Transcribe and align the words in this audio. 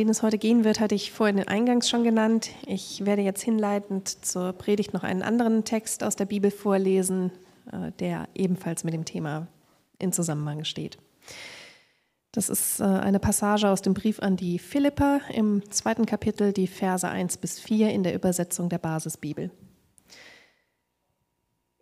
Den 0.00 0.08
es 0.08 0.22
heute 0.22 0.38
gehen 0.38 0.64
wird, 0.64 0.80
hatte 0.80 0.94
ich 0.94 1.12
vorhin 1.12 1.46
Eingangs 1.46 1.90
schon 1.90 2.04
genannt. 2.04 2.52
Ich 2.64 3.04
werde 3.04 3.20
jetzt 3.20 3.42
hinleitend 3.42 4.24
zur 4.24 4.54
Predigt 4.54 4.94
noch 4.94 5.02
einen 5.02 5.20
anderen 5.20 5.64
Text 5.64 6.02
aus 6.02 6.16
der 6.16 6.24
Bibel 6.24 6.50
vorlesen, 6.50 7.32
äh, 7.70 7.92
der 7.98 8.26
ebenfalls 8.34 8.82
mit 8.82 8.94
dem 8.94 9.04
Thema 9.04 9.46
in 9.98 10.14
Zusammenhang 10.14 10.64
steht. 10.64 10.96
Das 12.32 12.48
ist 12.48 12.80
äh, 12.80 12.84
eine 12.84 13.18
Passage 13.18 13.68
aus 13.68 13.82
dem 13.82 13.92
Brief 13.92 14.20
an 14.20 14.38
die 14.38 14.58
Philipper 14.58 15.20
im 15.34 15.70
zweiten 15.70 16.06
Kapitel, 16.06 16.54
die 16.54 16.66
Verse 16.66 17.06
1 17.06 17.36
bis 17.36 17.60
4 17.60 17.90
in 17.90 18.02
der 18.02 18.14
Übersetzung 18.14 18.70
der 18.70 18.78
Basisbibel. 18.78 19.50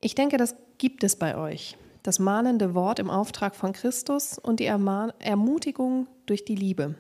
Ich 0.00 0.16
denke, 0.16 0.39
das 0.39 0.57
gibt 0.79 1.05
es 1.05 1.14
bei 1.14 1.37
euch, 1.37 1.77
das 2.03 2.19
mahnende 2.19 2.75
Wort 2.75 2.98
im 2.98 3.11
Auftrag 3.11 3.55
von 3.55 3.73
Christus 3.73 4.41
und 4.41 4.59
die 4.59 4.66
Ermutigung 4.66 6.09
durch 6.27 6.45
die 6.45 6.57
Liebe. 6.57 6.96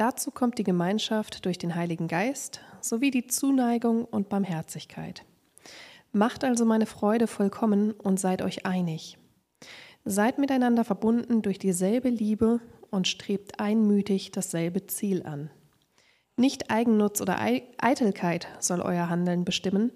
Dazu 0.00 0.30
kommt 0.30 0.56
die 0.56 0.64
Gemeinschaft 0.64 1.44
durch 1.44 1.58
den 1.58 1.74
Heiligen 1.74 2.08
Geist 2.08 2.62
sowie 2.80 3.10
die 3.10 3.26
Zuneigung 3.26 4.06
und 4.06 4.30
Barmherzigkeit. 4.30 5.26
Macht 6.10 6.42
also 6.42 6.64
meine 6.64 6.86
Freude 6.86 7.26
vollkommen 7.26 7.92
und 7.92 8.18
seid 8.18 8.40
euch 8.40 8.64
einig. 8.64 9.18
Seid 10.06 10.38
miteinander 10.38 10.84
verbunden 10.84 11.42
durch 11.42 11.58
dieselbe 11.58 12.08
Liebe 12.08 12.60
und 12.90 13.08
strebt 13.08 13.60
einmütig 13.60 14.30
dasselbe 14.30 14.86
Ziel 14.86 15.22
an. 15.24 15.50
Nicht 16.34 16.70
Eigennutz 16.70 17.20
oder 17.20 17.38
Eitelkeit 17.38 18.48
soll 18.58 18.80
euer 18.80 19.10
Handeln 19.10 19.44
bestimmen, 19.44 19.92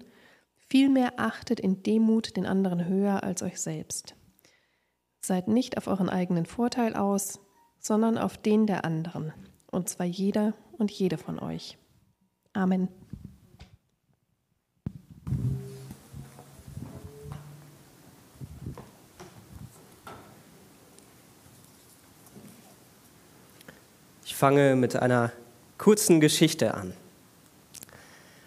Vielmehr 0.67 1.13
achtet 1.17 1.59
in 1.59 1.81
Demut 1.81 2.37
den 2.37 2.45
anderen 2.45 2.85
höher 2.85 3.23
als 3.23 3.41
euch 3.41 3.59
selbst. 3.59 4.15
Seid 5.19 5.47
nicht 5.47 5.77
auf 5.77 5.87
euren 5.87 6.09
eigenen 6.09 6.45
Vorteil 6.45 6.95
aus, 6.95 7.39
sondern 7.79 8.19
auf 8.19 8.37
den 8.37 8.67
der 8.67 8.85
anderen, 8.85 9.33
und 9.75 9.89
zwar 9.89 10.05
jeder 10.05 10.53
und 10.77 10.89
jede 10.89 11.17
von 11.17 11.37
euch. 11.37 11.77
Amen. 12.53 12.87
Ich 24.25 24.35
fange 24.35 24.75
mit 24.75 24.95
einer 24.95 25.31
kurzen 25.77 26.21
Geschichte 26.21 26.73
an. 26.73 26.93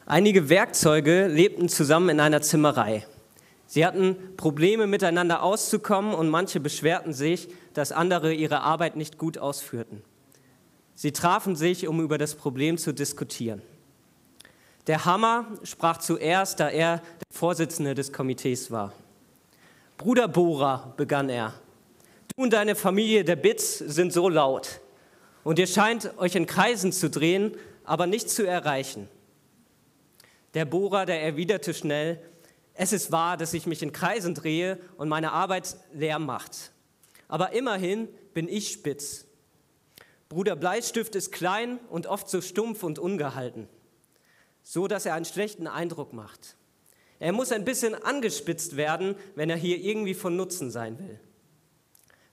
Einige 0.07 0.49
Werkzeuge 0.49 1.27
lebten 1.27 1.69
zusammen 1.69 2.09
in 2.09 2.21
einer 2.21 2.41
Zimmerei. 2.41 3.07
Sie 3.67 3.85
hatten 3.85 4.17
Probleme 4.39 4.87
miteinander 4.87 5.43
auszukommen 5.43 6.15
und 6.15 6.31
manche 6.31 6.59
beschwerten 6.59 7.13
sich, 7.13 7.49
dass 7.75 7.93
andere 7.93 8.33
ihre 8.33 8.63
Arbeit 8.63 8.97
nicht 8.97 9.19
gut 9.19 9.37
ausführten. 9.37 10.03
Sie 11.01 11.13
trafen 11.13 11.55
sich, 11.55 11.87
um 11.87 12.01
über 12.01 12.19
das 12.19 12.35
Problem 12.35 12.77
zu 12.77 12.93
diskutieren. 12.93 13.63
Der 14.89 15.05
Hammer 15.05 15.47
sprach 15.63 15.99
zuerst, 15.99 16.59
da 16.59 16.71
er 16.71 16.97
der 16.97 17.05
Vorsitzende 17.31 17.95
des 17.95 18.13
Komitees 18.13 18.73
war. 18.73 18.93
Bruder 19.97 20.27
Bohrer, 20.27 20.95
begann 20.97 21.29
er, 21.29 21.55
du 22.35 22.43
und 22.43 22.53
deine 22.53 22.75
Familie 22.75 23.23
der 23.23 23.37
Bitz 23.37 23.79
sind 23.79 24.13
so 24.13 24.29
laut 24.29 24.81
und 25.45 25.61
ihr 25.61 25.69
scheint 25.69 26.19
euch 26.19 26.35
in 26.35 26.47
Kreisen 26.47 26.91
zu 26.91 27.09
drehen, 27.09 27.53
aber 27.85 28.09
nichts 28.09 28.35
zu 28.35 28.45
erreichen. 28.45 29.09
Der 30.55 30.65
Bohrer, 30.65 31.07
der 31.07 31.23
erwiderte 31.23 31.75
schnell, 31.75 32.21
es 32.75 32.93
ist 32.93 33.13
wahr, 33.13 33.37
dass 33.37 33.55
ich 33.55 33.69
mich 33.69 33.85
in 33.85 33.93
Kreisen 33.93 34.35
drehe 34.35 34.81
und 34.97 35.09
meine 35.09 35.31
Arbeit 35.31 35.77
leer 35.95 36.19
macht. 36.19 36.73
Aber 37.29 37.53
immerhin 37.53 38.09
bin 38.35 38.49
ich 38.49 38.73
spitz. 38.73 39.28
Bruder 40.29 40.57
Bleistift 40.57 41.15
ist 41.15 41.33
klein 41.33 41.79
und 41.89 42.07
oft 42.07 42.29
so 42.29 42.41
stumpf 42.41 42.83
und 42.83 42.99
ungehalten, 42.99 43.67
so 44.63 44.87
dass 44.87 45.07
er 45.07 45.15
einen 45.15 45.25
schlechten 45.25 45.67
Eindruck 45.67 46.13
macht. 46.13 46.57
Er 47.19 47.33
muss 47.33 47.51
ein 47.51 47.65
bisschen 47.65 47.95
angespitzt 47.95 48.77
werden, 48.77 49.17
wenn 49.35 49.49
er 49.51 49.57
hier 49.57 49.79
irgendwie 49.79 50.15
von 50.15 50.37
Nutzen 50.37 50.71
sein 50.71 50.99
will. 50.99 51.19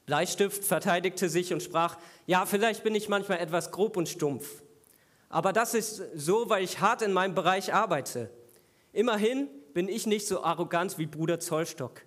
Bleistift 0.05 0.63
verteidigte 0.63 1.29
sich 1.29 1.53
und 1.53 1.63
sprach, 1.63 1.97
ja, 2.27 2.45
vielleicht 2.45 2.83
bin 2.83 2.93
ich 2.93 3.09
manchmal 3.09 3.39
etwas 3.39 3.71
grob 3.71 3.97
und 3.97 4.09
stumpf. 4.09 4.61
Aber 5.29 5.53
das 5.53 5.73
ist 5.73 6.03
so, 6.13 6.49
weil 6.49 6.63
ich 6.63 6.79
hart 6.79 7.01
in 7.01 7.13
meinem 7.13 7.33
Bereich 7.33 7.73
arbeite. 7.73 8.29
Immerhin 8.93 9.49
bin 9.73 9.87
ich 9.87 10.05
nicht 10.05 10.27
so 10.27 10.43
arrogant 10.43 10.97
wie 10.97 11.07
Bruder 11.07 11.39
Zollstock. 11.39 12.01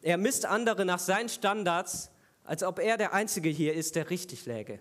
Er 0.00 0.16
misst 0.16 0.46
andere 0.46 0.84
nach 0.84 0.98
seinen 0.98 1.28
Standards, 1.28 2.10
als 2.44 2.62
ob 2.62 2.78
er 2.78 2.96
der 2.96 3.12
Einzige 3.12 3.50
hier 3.50 3.74
ist, 3.74 3.94
der 3.94 4.08
richtig 4.08 4.46
läge. 4.46 4.80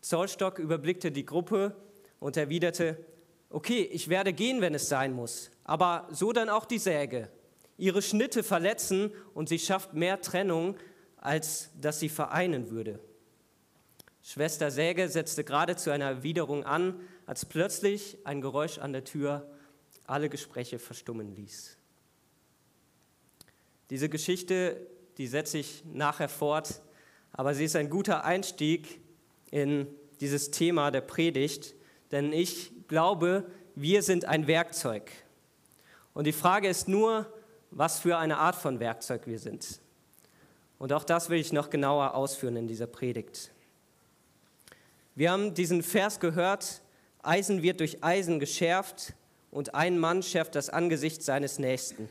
Zollstock 0.00 0.58
überblickte 0.58 1.10
die 1.10 1.26
Gruppe 1.26 1.76
und 2.20 2.36
erwiderte, 2.36 3.04
okay, 3.50 3.82
ich 3.82 4.08
werde 4.08 4.32
gehen, 4.32 4.60
wenn 4.60 4.74
es 4.74 4.88
sein 4.88 5.12
muss, 5.12 5.50
aber 5.64 6.08
so 6.10 6.32
dann 6.32 6.48
auch 6.48 6.64
die 6.64 6.78
Säge. 6.78 7.30
Ihre 7.76 8.02
Schnitte 8.02 8.42
verletzen 8.42 9.12
und 9.34 9.48
sie 9.48 9.58
schafft 9.58 9.94
mehr 9.94 10.20
Trennung, 10.20 10.76
als 11.16 11.70
dass 11.80 12.00
sie 12.00 12.08
vereinen 12.08 12.70
würde. 12.70 12.98
Schwester 14.22 14.70
Säge 14.70 15.08
setzte 15.08 15.44
gerade 15.44 15.76
zu 15.76 15.90
einer 15.90 16.06
Erwiderung 16.06 16.64
an, 16.64 17.00
als 17.26 17.44
plötzlich 17.44 18.18
ein 18.24 18.40
Geräusch 18.40 18.78
an 18.78 18.92
der 18.92 19.04
Tür 19.04 19.48
alle 20.04 20.28
Gespräche 20.28 20.78
verstummen 20.78 21.34
ließ. 21.34 21.76
Diese 23.90 24.08
Geschichte, 24.08 24.86
die 25.16 25.26
setze 25.26 25.58
ich 25.58 25.84
nachher 25.84 26.28
fort, 26.28 26.82
aber 27.32 27.54
sie 27.54 27.64
ist 27.64 27.76
ein 27.76 27.90
guter 27.90 28.24
Einstieg 28.24 29.00
in 29.50 29.86
dieses 30.20 30.50
Thema 30.50 30.90
der 30.90 31.00
Predigt, 31.00 31.74
denn 32.10 32.32
ich 32.32 32.72
glaube, 32.88 33.50
wir 33.74 34.02
sind 34.02 34.24
ein 34.24 34.46
Werkzeug. 34.46 35.10
Und 36.14 36.26
die 36.26 36.32
Frage 36.32 36.68
ist 36.68 36.88
nur, 36.88 37.32
was 37.70 38.00
für 38.00 38.18
eine 38.18 38.38
Art 38.38 38.56
von 38.56 38.80
Werkzeug 38.80 39.26
wir 39.26 39.38
sind. 39.38 39.80
Und 40.78 40.92
auch 40.92 41.04
das 41.04 41.28
will 41.28 41.38
ich 41.38 41.52
noch 41.52 41.70
genauer 41.70 42.14
ausführen 42.14 42.56
in 42.56 42.66
dieser 42.66 42.86
Predigt. 42.86 43.52
Wir 45.14 45.32
haben 45.32 45.54
diesen 45.54 45.82
Vers 45.82 46.20
gehört, 46.20 46.82
Eisen 47.22 47.62
wird 47.62 47.80
durch 47.80 48.02
Eisen 48.04 48.38
geschärft 48.38 49.14
und 49.50 49.74
ein 49.74 49.98
Mann 49.98 50.22
schärft 50.22 50.54
das 50.54 50.70
Angesicht 50.70 51.22
seines 51.22 51.58
Nächsten. 51.58 52.08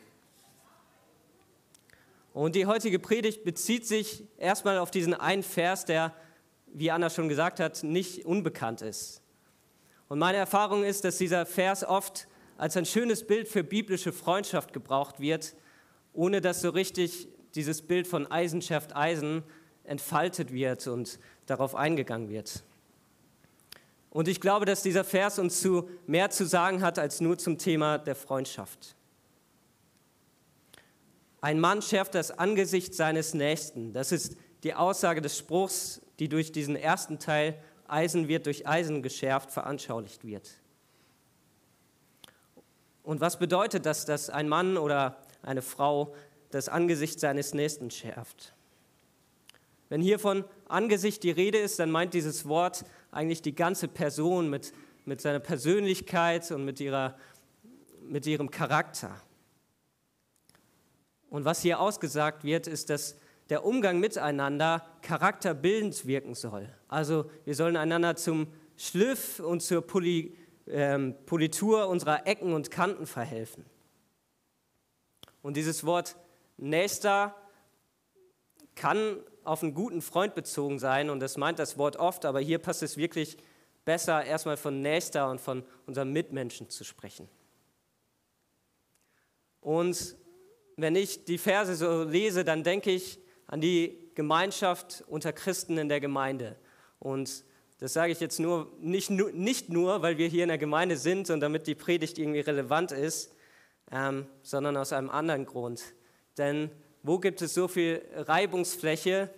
Und 2.33 2.55
die 2.55 2.65
heutige 2.65 2.99
Predigt 2.99 3.43
bezieht 3.43 3.87
sich 3.87 4.23
erstmal 4.37 4.77
auf 4.77 4.91
diesen 4.91 5.13
einen 5.13 5.41
Vers, 5.41 5.85
der, 5.85 6.13
wie 6.73 6.91
Anna 6.91 7.09
schon 7.09 7.29
gesagt 7.29 7.59
hat, 7.59 7.83
nicht 7.83 8.25
unbekannt 8.25 8.81
ist. 8.81 9.21
Und 10.09 10.19
meine 10.19 10.37
Erfahrung 10.37 10.83
ist, 10.83 11.03
dass 11.03 11.17
dieser 11.17 11.45
Vers 11.45 11.83
oft 11.83 12.27
als 12.57 12.77
ein 12.77 12.85
schönes 12.85 13.25
Bild 13.25 13.47
für 13.47 13.63
biblische 13.63 14.13
Freundschaft 14.13 14.73
gebraucht 14.73 15.19
wird, 15.19 15.55
ohne 16.13 16.41
dass 16.41 16.61
so 16.61 16.69
richtig 16.69 17.27
dieses 17.55 17.81
Bild 17.81 18.07
von 18.07 18.29
Eisen 18.31 18.61
schärft 18.61 18.95
Eisen 18.95 19.43
entfaltet 19.83 20.51
wird 20.51 20.87
und 20.87 21.19
darauf 21.45 21.75
eingegangen 21.75 22.29
wird. 22.29 22.63
Und 24.09 24.27
ich 24.27 24.41
glaube, 24.41 24.65
dass 24.65 24.83
dieser 24.83 25.03
Vers 25.03 25.37
uns 25.39 25.61
zu 25.61 25.89
mehr 26.07 26.29
zu 26.29 26.45
sagen 26.45 26.81
hat 26.81 26.97
als 26.97 27.21
nur 27.21 27.37
zum 27.37 27.57
Thema 27.57 27.97
der 27.97 28.15
Freundschaft. 28.15 28.95
Ein 31.41 31.59
Mann 31.59 31.81
schärft 31.81 32.15
das 32.15 32.31
Angesicht 32.31 32.95
seines 32.95 33.33
Nächsten. 33.33 33.93
Das 33.93 34.11
ist 34.11 34.35
die 34.63 34.73
Aussage 34.73 35.21
des 35.21 35.37
Spruchs, 35.37 36.01
die 36.19 36.29
durch 36.29 36.51
diesen 36.51 36.75
ersten 36.75 37.19
Teil 37.19 37.61
Eisen 37.87 38.27
wird 38.27 38.45
durch 38.45 38.67
Eisen 38.67 39.01
geschärft 39.01 39.51
veranschaulicht 39.51 40.25
wird. 40.25 40.49
Und 43.03 43.21
was 43.21 43.39
bedeutet 43.39 43.85
das, 43.85 44.05
dass 44.05 44.29
ein 44.29 44.49
Mann 44.49 44.77
oder 44.77 45.17
eine 45.41 45.61
Frau 45.61 46.13
das 46.51 46.67
Angesicht 46.67 47.19
seines 47.19 47.53
Nächsten 47.53 47.89
schärft? 47.89 48.53
Wenn 49.89 50.01
hier 50.01 50.19
von 50.19 50.43
Angesicht 50.67 51.23
die 51.23 51.31
Rede 51.31 51.57
ist, 51.57 51.79
dann 51.79 51.91
meint 51.91 52.13
dieses 52.13 52.45
Wort 52.47 52.83
eigentlich 53.11 53.41
die 53.41 53.55
ganze 53.55 53.87
Person 53.87 54.49
mit, 54.49 54.73
mit 55.05 55.21
seiner 55.21 55.39
Persönlichkeit 55.39 56.51
und 56.51 56.65
mit, 56.65 56.81
ihrer, 56.81 57.17
mit 58.01 58.25
ihrem 58.25 58.51
Charakter. 58.51 59.15
Und 61.29 61.45
was 61.45 61.61
hier 61.61 61.79
ausgesagt 61.79 62.43
wird, 62.43 62.67
ist, 62.67 62.89
dass 62.89 63.15
der 63.49 63.65
Umgang 63.65 63.99
miteinander 63.99 64.85
charakterbildend 65.01 66.05
wirken 66.05 66.35
soll. 66.35 66.69
Also 66.87 67.29
wir 67.45 67.55
sollen 67.55 67.77
einander 67.77 68.15
zum 68.15 68.47
Schliff 68.75 69.39
und 69.39 69.61
zur 69.61 69.81
Poli, 69.81 70.37
ähm, 70.67 71.15
Politur 71.25 71.87
unserer 71.87 72.27
Ecken 72.27 72.53
und 72.53 72.71
Kanten 72.71 73.05
verhelfen. 73.05 73.65
Und 75.41 75.57
dieses 75.57 75.85
Wort 75.85 76.17
Nächster 76.57 77.35
kann 78.75 79.19
auf 79.43 79.63
einen 79.63 79.73
guten 79.73 80.01
Freund 80.01 80.35
bezogen 80.35 80.79
sein 80.79 81.09
und 81.09 81.19
das 81.19 81.37
meint 81.37 81.59
das 81.59 81.77
Wort 81.77 81.97
oft, 81.97 82.25
aber 82.25 82.39
hier 82.39 82.57
passt 82.59 82.83
es 82.83 82.97
wirklich 82.97 83.37
besser, 83.85 84.25
erstmal 84.25 84.57
von 84.57 84.81
Nächster 84.81 85.29
und 85.29 85.39
von 85.39 85.63
unserem 85.85 86.11
Mitmenschen 86.11 86.69
zu 86.69 86.83
sprechen. 86.83 87.29
Und 89.61 90.15
wenn 90.75 90.95
ich 90.95 91.25
die 91.25 91.37
Verse 91.37 91.75
so 91.75 92.03
lese, 92.03 92.43
dann 92.43 92.63
denke 92.63 92.91
ich 92.91 93.19
an 93.47 93.61
die 93.61 93.97
Gemeinschaft 94.15 95.03
unter 95.07 95.33
Christen 95.33 95.77
in 95.77 95.89
der 95.89 95.99
Gemeinde. 95.99 96.55
Und 96.99 97.43
Das 97.79 97.93
sage 97.93 98.11
ich 98.11 98.19
jetzt 98.19 98.39
nur 98.39 98.71
nicht, 98.79 99.11
nicht 99.11 99.69
nur, 99.69 100.01
weil 100.01 100.17
wir 100.17 100.27
hier 100.27 100.43
in 100.43 100.49
der 100.49 100.57
Gemeinde 100.57 100.97
sind 100.97 101.29
und 101.29 101.41
damit 101.41 101.67
die 101.67 101.75
Predigt 101.75 102.17
irgendwie 102.17 102.39
relevant 102.39 102.91
ist, 102.91 103.35
ähm, 103.91 104.25
sondern 104.41 104.75
aus 104.77 104.93
einem 104.93 105.11
anderen 105.11 105.45
Grund. 105.45 105.83
Denn 106.37 106.71
wo 107.03 107.19
gibt 107.19 107.41
es 107.41 107.53
so 107.53 107.67
viel 107.67 108.03
Reibungsfläche 108.15 109.29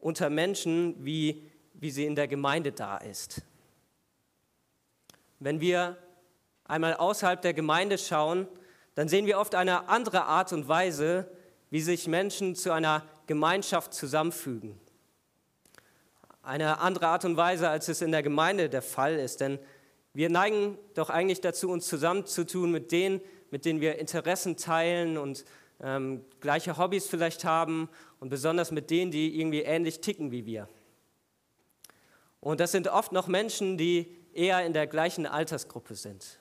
unter 0.00 0.30
Menschen, 0.30 1.04
wie, 1.04 1.50
wie 1.74 1.90
sie 1.90 2.06
in 2.06 2.14
der 2.14 2.28
Gemeinde 2.28 2.70
da 2.70 2.98
ist? 2.98 3.42
Wenn 5.40 5.60
wir 5.60 5.98
einmal 6.64 6.94
außerhalb 6.94 7.42
der 7.42 7.52
Gemeinde 7.52 7.98
schauen, 7.98 8.46
dann 8.94 9.08
sehen 9.08 9.26
wir 9.26 9.38
oft 9.38 9.56
eine 9.56 9.88
andere 9.88 10.24
Art 10.24 10.52
und 10.52 10.68
Weise, 10.68 11.28
wie 11.70 11.80
sich 11.80 12.06
Menschen 12.06 12.54
zu 12.54 12.72
einer 12.72 13.04
Gemeinschaft 13.26 13.94
zusammenfügen 13.94 14.80
eine 16.48 16.78
andere 16.78 17.08
Art 17.08 17.26
und 17.26 17.36
Weise, 17.36 17.68
als 17.68 17.88
es 17.88 18.00
in 18.00 18.10
der 18.10 18.22
Gemeinde 18.22 18.70
der 18.70 18.80
Fall 18.80 19.16
ist. 19.16 19.42
Denn 19.42 19.58
wir 20.14 20.30
neigen 20.30 20.78
doch 20.94 21.10
eigentlich 21.10 21.42
dazu, 21.42 21.68
uns 21.70 21.86
zusammenzutun 21.86 22.70
mit 22.70 22.90
denen, 22.90 23.20
mit 23.50 23.66
denen 23.66 23.82
wir 23.82 23.98
Interessen 23.98 24.56
teilen 24.56 25.18
und 25.18 25.44
ähm, 25.82 26.24
gleiche 26.40 26.78
Hobbys 26.78 27.06
vielleicht 27.06 27.44
haben 27.44 27.90
und 28.18 28.30
besonders 28.30 28.70
mit 28.70 28.88
denen, 28.88 29.10
die 29.10 29.38
irgendwie 29.38 29.60
ähnlich 29.60 30.00
ticken 30.00 30.30
wie 30.30 30.46
wir. 30.46 30.70
Und 32.40 32.60
das 32.60 32.72
sind 32.72 32.88
oft 32.88 33.12
noch 33.12 33.26
Menschen, 33.26 33.76
die 33.76 34.16
eher 34.32 34.64
in 34.64 34.72
der 34.72 34.86
gleichen 34.86 35.26
Altersgruppe 35.26 35.96
sind. 35.96 36.38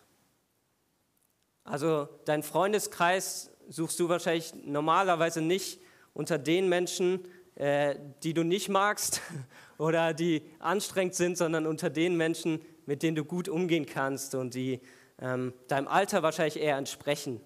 Also 1.66 2.08
dein 2.24 2.44
Freundeskreis 2.44 3.52
suchst 3.69 4.00
du 4.00 4.10
wahrscheinlich 4.10 4.54
normalerweise 4.64 5.42
nicht 5.42 5.80
unter 6.14 6.38
den 6.38 6.69
Menschen, 6.69 7.28
äh, 7.56 7.96
die 8.24 8.34
du 8.34 8.44
nicht 8.44 8.69
magst 8.69 9.22
oder 9.78 10.14
die 10.14 10.44
anstrengend 10.60 11.16
sind, 11.16 11.38
sondern 11.38 11.66
unter 11.66 11.90
den 11.90 12.16
Menschen, 12.16 12.62
mit 12.86 13.04
denen 13.04 13.16
du 13.16 13.25
gut 13.25 13.50
umgehen 13.50 13.86
kannst 13.86 14.36
und 14.36 14.54
die 14.54 14.81
ähm, 15.19 15.54
deinem 15.68 15.88
Alter 15.88 16.24
wahrscheinlich 16.24 16.60
eher 16.60 16.78
entsprechen. 16.78 17.42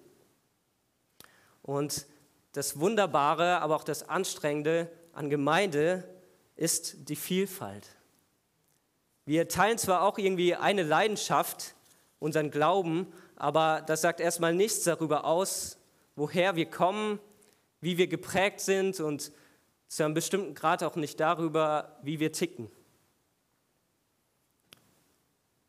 Und 1.62 2.06
das 2.52 2.78
Wunderbare, 2.78 3.60
aber 3.60 3.76
auch 3.76 3.84
das 3.84 4.08
Anstrengende 4.08 4.90
an 5.12 5.30
Gemeinde 5.30 6.04
ist 6.56 7.08
die 7.08 7.16
Vielfalt. 7.16 7.88
Wir 9.24 9.48
teilen 9.48 9.78
zwar 9.78 10.02
auch 10.02 10.18
irgendwie 10.18 10.54
eine 10.54 10.82
Leidenschaft, 10.82 11.74
unseren 12.18 12.50
Glauben, 12.50 13.12
aber 13.36 13.82
das 13.86 14.00
sagt 14.00 14.20
erstmal 14.20 14.54
nichts 14.54 14.84
darüber 14.84 15.24
aus, 15.24 15.78
woher 16.16 16.56
wir 16.56 16.66
kommen, 16.66 17.18
wie 17.80 17.98
wir 17.98 18.06
geprägt 18.06 18.60
sind 18.60 19.00
und 19.00 19.32
zu 19.88 20.04
einem 20.04 20.14
bestimmten 20.14 20.54
Grad 20.54 20.82
auch 20.82 20.96
nicht 20.96 21.20
darüber, 21.20 21.98
wie 22.02 22.20
wir 22.20 22.32
ticken. 22.32 22.70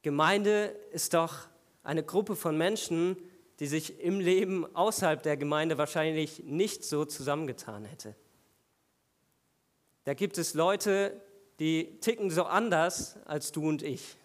Gemeinde 0.01 0.75
ist 0.91 1.13
doch 1.13 1.47
eine 1.81 2.03
Gruppe 2.03 2.35
von 2.35 2.57
Menschen, 2.57 3.17
die 3.59 3.67
sich 3.67 3.99
im 3.99 4.19
Leben 4.19 4.75
außerhalb 4.75 5.21
der 5.21 5.37
Gemeinde 5.37 5.77
wahrscheinlich 5.77 6.43
nicht 6.43 6.83
so 6.83 7.05
zusammengetan 7.05 7.85
hätte. 7.85 8.15
Da 10.03 10.13
gibt 10.13 10.37
es 10.37 10.53
Leute, 10.53 11.21
die 11.59 11.99
ticken 11.99 12.29
so 12.29 12.43
anders 12.43 13.17
als 13.25 13.51
du 13.51 13.67
und 13.67 13.83
ich. 13.83 14.17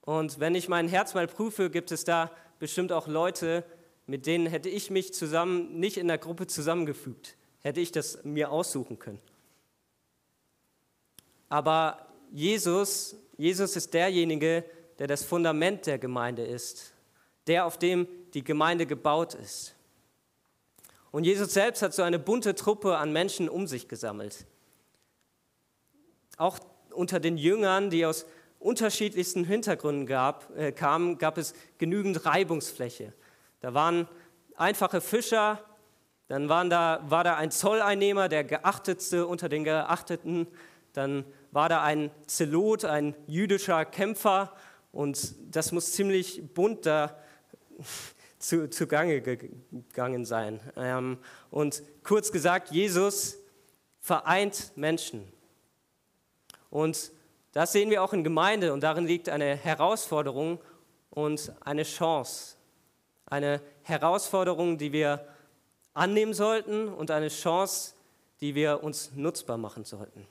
Und 0.00 0.40
wenn 0.40 0.54
ich 0.54 0.68
mein 0.68 0.88
Herz 0.88 1.14
mal 1.14 1.26
prüfe, 1.26 1.70
gibt 1.70 1.90
es 1.90 2.04
da 2.04 2.30
bestimmt 2.58 2.92
auch 2.92 3.06
Leute, 3.06 3.64
mit 4.06 4.26
denen 4.26 4.46
hätte 4.46 4.68
ich 4.68 4.90
mich 4.90 5.14
zusammen 5.14 5.78
nicht 5.78 5.96
in 5.96 6.08
der 6.08 6.18
Gruppe 6.18 6.46
zusammengefügt 6.46 7.36
hätte 7.64 7.80
ich 7.80 7.90
das 7.90 8.22
mir 8.24 8.52
aussuchen 8.52 8.98
können. 8.98 9.20
Aber 11.48 12.06
Jesus, 12.30 13.16
Jesus 13.38 13.74
ist 13.74 13.94
derjenige, 13.94 14.64
der 14.98 15.06
das 15.06 15.24
Fundament 15.24 15.86
der 15.86 15.98
Gemeinde 15.98 16.44
ist, 16.44 16.92
der, 17.46 17.64
auf 17.64 17.78
dem 17.78 18.06
die 18.34 18.44
Gemeinde 18.44 18.86
gebaut 18.86 19.34
ist. 19.34 19.74
Und 21.10 21.24
Jesus 21.24 21.54
selbst 21.54 21.80
hat 21.82 21.94
so 21.94 22.02
eine 22.02 22.18
bunte 22.18 22.54
Truppe 22.54 22.98
an 22.98 23.12
Menschen 23.12 23.48
um 23.48 23.66
sich 23.66 23.88
gesammelt. 23.88 24.46
Auch 26.36 26.58
unter 26.90 27.20
den 27.20 27.38
Jüngern, 27.38 27.88
die 27.88 28.04
aus 28.04 28.26
unterschiedlichsten 28.58 29.44
Hintergründen 29.44 30.06
gab, 30.06 30.54
äh, 30.56 30.72
kamen, 30.72 31.18
gab 31.18 31.38
es 31.38 31.54
genügend 31.78 32.26
Reibungsfläche. 32.26 33.12
Da 33.64 33.72
waren 33.72 34.06
einfache 34.56 35.00
Fischer, 35.00 35.58
dann 36.28 36.50
waren 36.50 36.68
da, 36.68 37.02
war 37.08 37.24
da 37.24 37.36
ein 37.36 37.50
Zolleinnehmer, 37.50 38.28
der 38.28 38.44
geachtetste 38.44 39.26
unter 39.26 39.48
den 39.48 39.64
Geachteten. 39.64 40.46
Dann 40.92 41.24
war 41.50 41.70
da 41.70 41.82
ein 41.82 42.10
Zelot, 42.26 42.84
ein 42.84 43.16
jüdischer 43.26 43.86
Kämpfer. 43.86 44.52
Und 44.92 45.34
das 45.50 45.72
muss 45.72 45.92
ziemlich 45.92 46.52
bunt 46.52 46.84
da 46.84 47.18
zu, 48.38 48.68
zugange 48.68 49.22
gegangen 49.22 50.26
sein. 50.26 50.60
Ähm, 50.76 51.16
und 51.50 51.82
kurz 52.02 52.32
gesagt, 52.32 52.70
Jesus 52.70 53.38
vereint 53.98 54.72
Menschen. 54.76 55.32
Und 56.68 57.12
das 57.52 57.72
sehen 57.72 57.88
wir 57.88 58.02
auch 58.02 58.12
in 58.12 58.24
Gemeinde 58.24 58.74
und 58.74 58.82
darin 58.82 59.06
liegt 59.06 59.30
eine 59.30 59.56
Herausforderung 59.56 60.60
und 61.08 61.50
eine 61.64 61.84
Chance. 61.84 62.53
Eine 63.26 63.60
Herausforderung, 63.82 64.78
die 64.78 64.92
wir 64.92 65.26
annehmen 65.94 66.34
sollten 66.34 66.88
und 66.88 67.10
eine 67.10 67.28
Chance, 67.28 67.94
die 68.40 68.54
wir 68.54 68.82
uns 68.82 69.12
nutzbar 69.14 69.56
machen 69.56 69.84
sollten. 69.84 70.26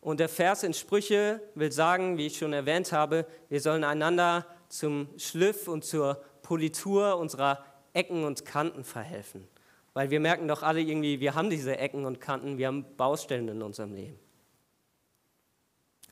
Und 0.00 0.20
der 0.20 0.28
Vers 0.28 0.62
in 0.62 0.72
Sprüche 0.72 1.42
will 1.54 1.72
sagen, 1.72 2.16
wie 2.16 2.26
ich 2.26 2.38
schon 2.38 2.52
erwähnt 2.52 2.92
habe, 2.92 3.26
wir 3.48 3.60
sollen 3.60 3.84
einander 3.84 4.46
zum 4.68 5.08
Schliff 5.18 5.68
und 5.68 5.84
zur 5.84 6.22
Politur 6.42 7.18
unserer 7.18 7.64
Ecken 7.92 8.24
und 8.24 8.44
Kanten 8.44 8.84
verhelfen. 8.84 9.46
Weil 9.92 10.10
wir 10.10 10.20
merken 10.20 10.48
doch 10.48 10.62
alle 10.62 10.80
irgendwie, 10.80 11.20
wir 11.20 11.34
haben 11.34 11.50
diese 11.50 11.76
Ecken 11.76 12.06
und 12.06 12.20
Kanten, 12.20 12.56
wir 12.56 12.68
haben 12.68 12.86
Baustellen 12.96 13.48
in 13.48 13.62
unserem 13.62 13.92
Leben. 13.92 14.18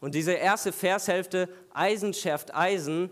Und 0.00 0.14
diese 0.14 0.32
erste 0.32 0.72
Vershälfte, 0.72 1.48
Eisen 1.72 2.12
schärft 2.12 2.54
Eisen, 2.54 3.10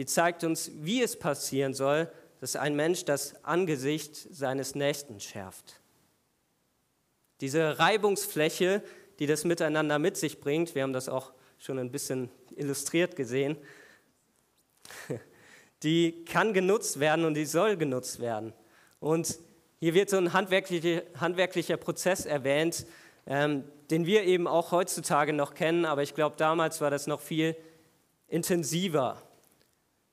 die 0.00 0.06
zeigt 0.06 0.44
uns, 0.44 0.70
wie 0.76 1.02
es 1.02 1.18
passieren 1.18 1.74
soll, 1.74 2.10
dass 2.40 2.56
ein 2.56 2.74
Mensch 2.74 3.04
das 3.04 3.44
Angesicht 3.44 4.16
seines 4.16 4.74
Nächsten 4.74 5.20
schärft. 5.20 5.78
Diese 7.42 7.78
Reibungsfläche, 7.78 8.82
die 9.18 9.26
das 9.26 9.44
Miteinander 9.44 9.98
mit 9.98 10.16
sich 10.16 10.40
bringt, 10.40 10.74
wir 10.74 10.84
haben 10.84 10.94
das 10.94 11.10
auch 11.10 11.34
schon 11.58 11.78
ein 11.78 11.92
bisschen 11.92 12.30
illustriert 12.56 13.14
gesehen, 13.14 13.58
die 15.82 16.24
kann 16.24 16.54
genutzt 16.54 16.98
werden 16.98 17.26
und 17.26 17.34
die 17.34 17.44
soll 17.44 17.76
genutzt 17.76 18.20
werden. 18.20 18.54
Und 19.00 19.38
hier 19.80 19.92
wird 19.92 20.08
so 20.08 20.16
ein 20.16 20.32
handwerklicher, 20.32 21.02
handwerklicher 21.20 21.76
Prozess 21.76 22.24
erwähnt, 22.24 22.86
ähm, 23.26 23.64
den 23.90 24.06
wir 24.06 24.24
eben 24.24 24.46
auch 24.46 24.72
heutzutage 24.72 25.34
noch 25.34 25.52
kennen, 25.52 25.84
aber 25.84 26.02
ich 26.02 26.14
glaube, 26.14 26.36
damals 26.38 26.80
war 26.80 26.90
das 26.90 27.06
noch 27.06 27.20
viel 27.20 27.54
intensiver. 28.28 29.22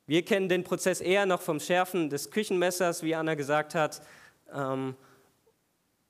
Wir 0.08 0.24
kennen 0.24 0.48
den 0.48 0.64
Prozess 0.64 1.02
eher 1.02 1.26
noch 1.26 1.42
vom 1.42 1.60
Schärfen 1.60 2.10
des 2.10 2.32
Küchenmessers, 2.32 3.04
wie 3.04 3.14
Anna 3.14 3.36
gesagt 3.36 3.76
hat. 3.76 4.02
Ähm, 4.54 4.96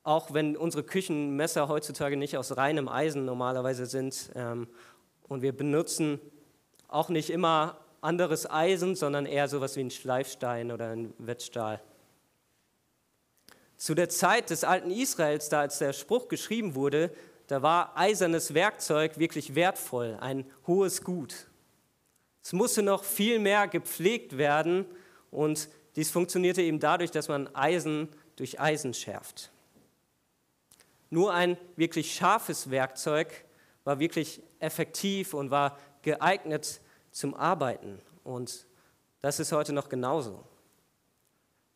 auch 0.04 0.32
wenn 0.32 0.56
unsere 0.56 0.84
Küchenmesser 0.84 1.66
heutzutage 1.66 2.16
nicht 2.16 2.36
aus 2.36 2.56
reinem 2.56 2.88
Eisen 2.88 3.24
normalerweise 3.24 3.86
sind. 3.86 4.30
Ähm, 4.36 4.68
und 5.26 5.42
wir 5.42 5.52
benutzen 5.52 6.20
auch 6.86 7.08
nicht 7.08 7.28
immer 7.28 7.76
anderes 8.00 8.48
Eisen, 8.48 8.94
sondern 8.94 9.26
eher 9.26 9.48
sowas 9.48 9.74
wie 9.74 9.80
ein 9.80 9.90
Schleifstein 9.90 10.70
oder 10.70 10.90
ein 10.90 11.12
Wettstahl. 11.18 11.82
Zu 13.76 13.96
der 13.96 14.08
Zeit 14.08 14.50
des 14.50 14.62
alten 14.62 14.92
Israels, 14.92 15.48
da 15.48 15.60
als 15.60 15.78
der 15.78 15.92
Spruch 15.92 16.28
geschrieben 16.28 16.76
wurde, 16.76 17.12
da 17.48 17.62
war 17.62 17.96
eisernes 17.96 18.54
Werkzeug 18.54 19.18
wirklich 19.18 19.56
wertvoll, 19.56 20.16
ein 20.20 20.46
hohes 20.68 21.02
Gut. 21.02 21.48
Es 22.42 22.52
musste 22.52 22.82
noch 22.82 23.04
viel 23.04 23.38
mehr 23.38 23.68
gepflegt 23.68 24.38
werden 24.38 24.86
und 25.30 25.68
dies 25.96 26.10
funktionierte 26.10 26.62
eben 26.62 26.80
dadurch, 26.80 27.10
dass 27.10 27.28
man 27.28 27.54
Eisen 27.54 28.08
durch 28.36 28.60
Eisen 28.60 28.94
schärft. 28.94 29.50
Nur 31.10 31.32
ein 31.32 31.56
wirklich 31.76 32.14
scharfes 32.14 32.70
Werkzeug 32.70 33.44
war 33.84 33.98
wirklich 33.98 34.42
effektiv 34.60 35.34
und 35.34 35.50
war 35.50 35.78
geeignet 36.02 36.80
zum 37.10 37.34
Arbeiten. 37.34 37.98
Und 38.24 38.66
das 39.20 39.40
ist 39.40 39.52
heute 39.52 39.72
noch 39.72 39.88
genauso. 39.88 40.44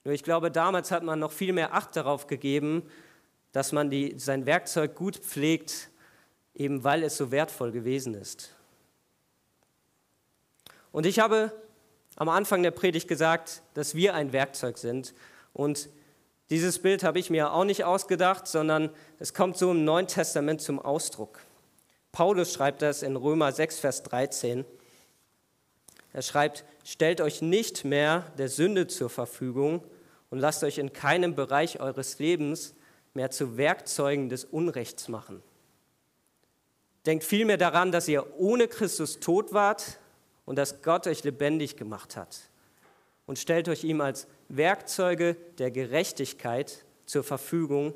Nur 0.05 0.15
ich 0.15 0.23
glaube, 0.23 0.51
damals 0.51 0.91
hat 0.91 1.03
man 1.03 1.19
noch 1.19 1.33
viel 1.33 1.53
mehr 1.53 1.75
Acht 1.75 1.97
darauf 1.97 2.27
gegeben, 2.27 2.83
dass 3.53 3.73
man 3.73 3.91
die, 3.91 4.19
sein 4.19 4.47
Werkzeug 4.47 4.95
gut 4.95 5.17
pflegt, 5.17 5.91
eben 6.55 6.85
weil 6.85 7.03
es 7.03 7.17
so 7.17 7.31
wertvoll 7.31 7.73
gewesen 7.73 8.15
ist. 8.15 8.55
Und 10.93 11.07
ich 11.07 11.19
habe 11.19 11.53
am 12.17 12.29
Anfang 12.29 12.63
der 12.63 12.71
Predigt 12.71 13.09
gesagt, 13.09 13.63
dass 13.75 13.95
wir 13.95 14.15
ein 14.15 14.33
Werkzeug 14.33 14.79
sind. 14.79 15.15
Und 15.53 15.89
Dieses 16.53 16.81
Bild 16.81 17.03
habe 17.03 17.19
ich 17.19 17.31
mir 17.31 17.55
auch 17.55 17.65
nicht 17.65 17.85
ausgedacht, 17.85 18.47
sondern 18.47 18.91
es 19.19 19.33
kommt 19.33 19.57
so 19.57 19.71
im 19.71 19.87
Neuen 19.87 20.07
Testament 20.07 20.61
zum 20.61 20.79
Ausdruck. 20.79 21.41
Paulus 22.13 22.53
schreibt 22.53 22.83
das 22.83 23.03
in 23.03 23.17
Römer 23.17 23.53
6, 23.53 23.79
Vers 23.79 24.03
13. 24.03 24.67
Er 26.13 26.21
schreibt, 26.21 26.67
stellt 26.85 27.23
euch 27.23 27.41
nicht 27.41 27.87
mehr 27.87 28.31
der 28.37 28.51
Sünde 28.51 28.87
zur 28.87 29.09
Verfügung 29.09 29.83
und 30.29 30.41
lasst 30.41 30.63
euch 30.63 30.77
in 30.77 30.93
keinem 30.93 31.35
Bereich 31.35 31.81
eures 31.81 32.19
Lebens 32.19 32.75
mehr 33.15 33.31
zu 33.31 33.57
Werkzeugen 33.57 34.29
des 34.29 34.45
Unrechts 34.45 35.09
machen. 35.09 35.43
Denkt 37.07 37.25
vielmehr 37.25 37.57
daran, 37.57 37.93
dass 37.93 38.09
ihr 38.09 38.39
ohne 38.39 38.69
Christus 38.69 39.21
tot 39.21 39.55
wart 39.55 39.99
und 40.45 40.57
dass 40.57 40.83
Gott 40.83 41.07
euch 41.07 41.25
lebendig 41.25 41.77
gemacht 41.77 42.17
hat. 42.17 42.51
Und 43.27 43.39
stellt 43.39 43.69
euch 43.69 43.85
ihm 43.85 44.01
als 44.01 44.27
Werkzeuge 44.49 45.37
der 45.59 45.71
Gerechtigkeit 45.71 46.85
zur 47.07 47.25
Verfügung, 47.25 47.95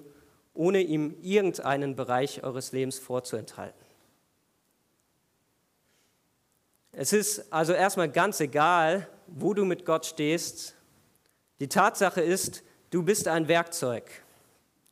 ohne 0.55 0.81
ihm 0.81 1.17
irgendeinen 1.23 1.97
Bereich 1.97 2.43
eures 2.43 2.73
Lebens 2.73 2.99
vorzuenthalten. 2.99 3.85
Es 6.93 7.13
ist 7.13 7.53
also 7.53 7.75
erstmal 7.75 8.11
ganz 8.11 8.41
egal, 8.41 9.07
wo 9.27 9.53
du 9.53 9.67
mit 9.67 9.85
Gott 9.85 10.07
stehst. 10.07 10.75
Die 11.61 11.69
Tatsache 11.69 12.23
ist, 12.23 12.63
du 12.91 13.03
bist 13.03 13.29
ein 13.29 13.49
Werkzeug. 13.49 14.11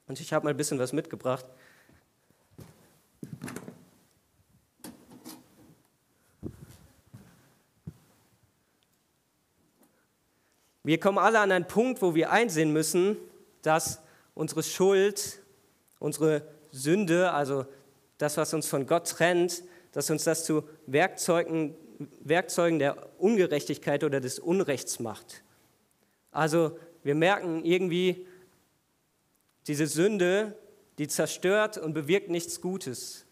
Und 0.07 0.21
ich 0.21 0.35
habe 0.35 0.45
mal 0.45 0.51
ein 0.51 0.57
bisschen 0.57 0.79
was 0.79 0.93
mitgebracht. 0.93 1.47
Wir 10.87 11.01
kommen 11.01 11.17
alle 11.17 11.41
an 11.41 11.51
einen 11.51 11.67
Punkt, 11.67 12.03
wo 12.03 12.15
wir 12.15 12.31
einsehen 12.31 12.71
müssen, 12.71 13.17
dass 13.63 14.03
unsere 14.35 14.63
Schuld, 14.63 15.41
unsere 15.99 16.43
Sünde, 16.71 17.33
also 17.33 17.65
das, 18.19 18.37
was 18.37 18.53
uns 18.53 18.69
von 18.69 18.87
Gott 18.87 19.09
trennt, 19.09 19.65
dass 19.93 20.11
uns 20.11 20.25
das 20.25 20.45
zu 20.45 20.69
Werkzeugen, 20.87 21.75
Werkzeugen 22.21 22.79
der 22.79 23.09
Ungerechtigkeit 23.19 24.05
oder 24.05 24.21
des 24.21 24.39
Unrechts 24.39 25.01
macht. 25.01 25.43
Also 26.31 26.79
wir 27.03 27.15
merken 27.15 27.65
irgendwie, 27.65 28.27
diese 29.67 29.87
Sünde, 29.87 30.55
die 30.99 31.09
zerstört 31.09 31.79
und 31.79 31.95
bewirkt 31.95 32.29
nichts 32.29 32.61
Gutes. 32.61 33.25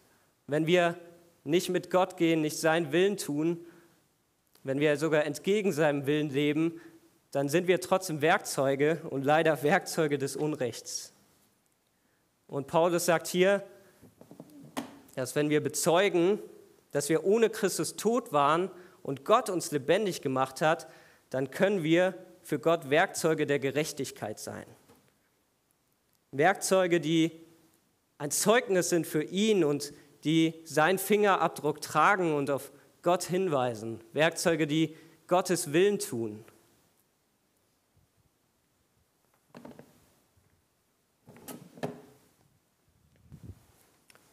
Wenn 0.47 0.67
wir 0.67 0.99
nicht 1.45 1.69
mit 1.69 1.91
Gott 1.91 2.17
gehen, 2.17 2.41
nicht 2.41 2.57
seinen 2.57 2.93
Willen 2.93 3.19
tun, 3.19 3.67
wenn 4.65 4.81
wir 4.81 4.97
sogar 4.97 5.27
entgegen 5.27 5.73
seinem 5.73 6.07
Willen 6.07 6.31
leben, 6.31 6.81
dann 7.33 7.49
sind 7.49 7.67
wir 7.67 7.81
trotzdem 7.81 8.23
Werkzeuge 8.23 9.01
und 9.11 9.25
leider 9.25 9.63
Werkzeuge 9.63 10.19
des 10.19 10.37
Unrechts. 10.37 11.13
Und 12.47 12.67
Paulus 12.67 13.07
sagt 13.07 13.27
hier, 13.27 13.65
dass 15.15 15.35
wenn 15.35 15.51
wir 15.51 15.63
bezeugen, 15.63 16.39
dass 16.93 17.09
wir 17.09 17.25
ohne 17.25 17.49
Christus 17.49 17.97
tot 17.97 18.33
waren 18.33 18.71
und 19.03 19.25
Gott 19.25 19.49
uns 19.49 19.71
lebendig 19.71 20.21
gemacht 20.21 20.61
hat, 20.61 20.87
dann 21.31 21.51
können 21.51 21.83
wir 21.83 22.15
für 22.43 22.59
Gott 22.59 22.91
Werkzeuge 22.91 23.47
der 23.47 23.59
Gerechtigkeit 23.59 24.39
sein. 24.39 24.67
Werkzeuge, 26.33 27.01
die 27.01 27.33
ein 28.19 28.31
Zeugnis 28.31 28.91
sind 28.91 29.07
für 29.07 29.23
ihn 29.23 29.65
und 29.65 29.95
die 30.25 30.61
seinen 30.65 30.99
Fingerabdruck 30.99 31.81
tragen 31.81 32.35
und 32.35 32.51
auf 32.51 32.73
Gott 33.01 33.25
hinweisen. 33.25 34.01
Werkzeuge, 34.13 34.67
die 34.67 34.97
Gottes 35.27 35.73
Willen 35.73 35.99
tun. 35.99 36.45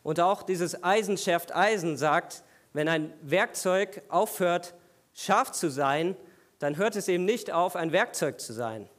Und 0.10 0.20
auch 0.20 0.42
dieses 0.42 0.84
Eisen 0.84 1.20
schärft 1.20 1.56
Eisen 1.56 1.96
sagt, 1.96 2.44
wenn 2.74 2.88
ein 2.88 3.13
Werkzeug 3.22 4.01
aufhört, 4.10 4.74
scharf 5.13 5.51
zu 5.51 5.70
sein, 5.70 6.18
dann 6.58 6.78
hört 6.78 6.96
es 6.96 7.08
eben 7.08 7.25
nicht 7.25 7.51
auf, 7.51 7.75
ein 7.75 7.92
Werkzeug 7.92 8.39
zu 8.39 8.51
sein. 8.51 8.89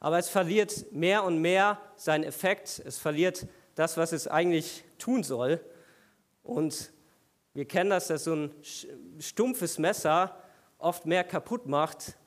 Aber 0.00 0.18
es 0.18 0.28
verliert 0.28 0.90
mehr 0.90 1.22
und 1.22 1.38
mehr 1.38 1.80
seinen 1.94 2.24
Effekt, 2.24 2.82
es 2.84 2.98
verliert 2.98 3.46
das, 3.76 3.96
was 3.96 4.10
es 4.10 4.26
eigentlich 4.26 4.82
tun 4.98 5.22
soll. 5.22 5.60
Und 6.42 6.90
wir 7.54 7.66
kennen 7.66 7.90
das, 7.90 8.08
dass 8.08 8.24
so 8.24 8.34
ein 8.34 8.50
stumpfes 9.20 9.78
Messer 9.78 10.42
oft 10.78 11.06
mehr 11.06 11.22
kaputt 11.22 11.66
macht, 11.66 12.18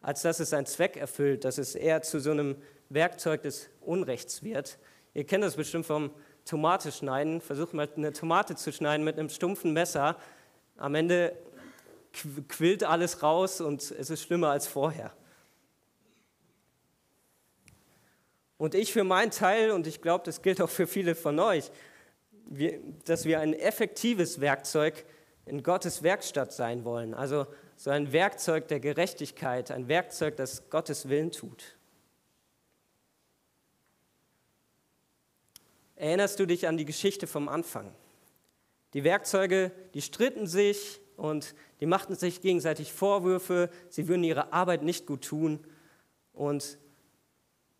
als 0.00 0.22
dass 0.22 0.38
es 0.38 0.50
seinen 0.50 0.66
Zweck 0.66 0.96
erfüllt, 0.96 1.44
dass 1.44 1.58
es 1.58 1.74
eher 1.74 2.02
zu 2.02 2.20
so 2.20 2.30
einem 2.30 2.54
Werkzeug 2.88 3.42
des 3.42 3.68
Unrechts 3.80 4.44
wird. 4.44 4.78
Ihr 5.12 5.24
kennt 5.24 5.42
das 5.42 5.56
bestimmt 5.56 5.86
vom 5.86 6.12
Tomate 6.44 6.92
schneiden. 6.92 7.40
Versucht 7.40 7.74
mal 7.74 7.88
eine 7.96 8.12
Tomate 8.12 8.56
zu 8.56 8.72
schneiden 8.72 9.04
mit 9.04 9.18
einem 9.18 9.28
stumpfen 9.28 9.72
Messer. 9.72 10.16
Am 10.76 10.94
Ende 10.94 11.36
quillt 12.48 12.84
alles 12.84 13.22
raus 13.22 13.60
und 13.60 13.82
es 13.82 14.10
ist 14.10 14.22
schlimmer 14.22 14.50
als 14.50 14.66
vorher. 14.66 15.12
Und 18.56 18.74
ich 18.74 18.92
für 18.92 19.04
meinen 19.04 19.30
Teil, 19.30 19.72
und 19.72 19.86
ich 19.86 20.00
glaube, 20.00 20.24
das 20.24 20.40
gilt 20.40 20.60
auch 20.60 20.70
für 20.70 20.86
viele 20.86 21.14
von 21.14 21.38
euch, 21.38 21.70
dass 23.04 23.24
wir 23.24 23.40
ein 23.40 23.52
effektives 23.52 24.40
Werkzeug 24.40 25.04
in 25.46 25.62
Gottes 25.62 26.02
Werkstatt 26.02 26.52
sein 26.52 26.84
wollen. 26.84 27.14
Also 27.14 27.46
so 27.76 27.90
ein 27.90 28.12
Werkzeug 28.12 28.68
der 28.68 28.80
Gerechtigkeit, 28.80 29.70
ein 29.70 29.88
Werkzeug, 29.88 30.36
das 30.36 30.70
Gottes 30.70 31.08
Willen 31.08 31.32
tut. 31.32 31.76
Erinnerst 36.04 36.38
du 36.38 36.46
dich 36.46 36.68
an 36.68 36.76
die 36.76 36.84
Geschichte 36.84 37.26
vom 37.26 37.48
Anfang? 37.48 37.90
Die 38.92 39.04
Werkzeuge, 39.04 39.72
die 39.94 40.02
stritten 40.02 40.46
sich 40.46 41.00
und 41.16 41.54
die 41.80 41.86
machten 41.86 42.14
sich 42.14 42.42
gegenseitig 42.42 42.92
Vorwürfe, 42.92 43.70
sie 43.88 44.06
würden 44.06 44.22
ihre 44.22 44.52
Arbeit 44.52 44.82
nicht 44.82 45.06
gut 45.06 45.24
tun 45.24 45.66
und 46.34 46.76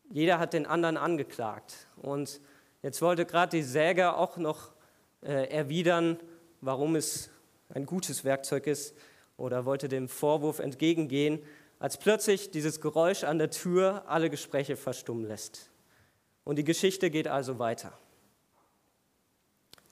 jeder 0.09 0.39
hat 0.39 0.55
den 0.55 0.65
anderen 0.65 0.97
angeklagt. 0.97 1.87
Und 1.97 2.41
jetzt 2.81 3.03
wollte 3.03 3.27
gerade 3.27 3.59
die 3.59 3.63
Säger 3.63 4.17
auch 4.17 4.39
noch 4.39 4.73
äh, 5.21 5.51
erwidern, 5.51 6.19
warum 6.63 6.97
es 6.97 7.29
ein 7.69 7.85
gutes 7.85 8.25
Werkzeug 8.25 8.67
ist 8.67 8.97
oder 9.37 9.67
wollte 9.67 9.89
dem 9.89 10.09
Vorwurf 10.09 10.61
entgegengehen, 10.61 11.41
als 11.79 11.99
plötzlich 11.99 12.51
dieses 12.51 12.81
Geräusch 12.81 13.23
an 13.23 13.37
der 13.37 13.51
Tür 13.51 14.05
alle 14.07 14.31
Gespräche 14.31 14.77
verstummen 14.77 15.27
lässt. 15.27 15.71
Und 16.43 16.57
die 16.57 16.65
Geschichte 16.65 17.11
geht 17.11 17.29
also 17.29 17.59
weiter. 17.59 17.93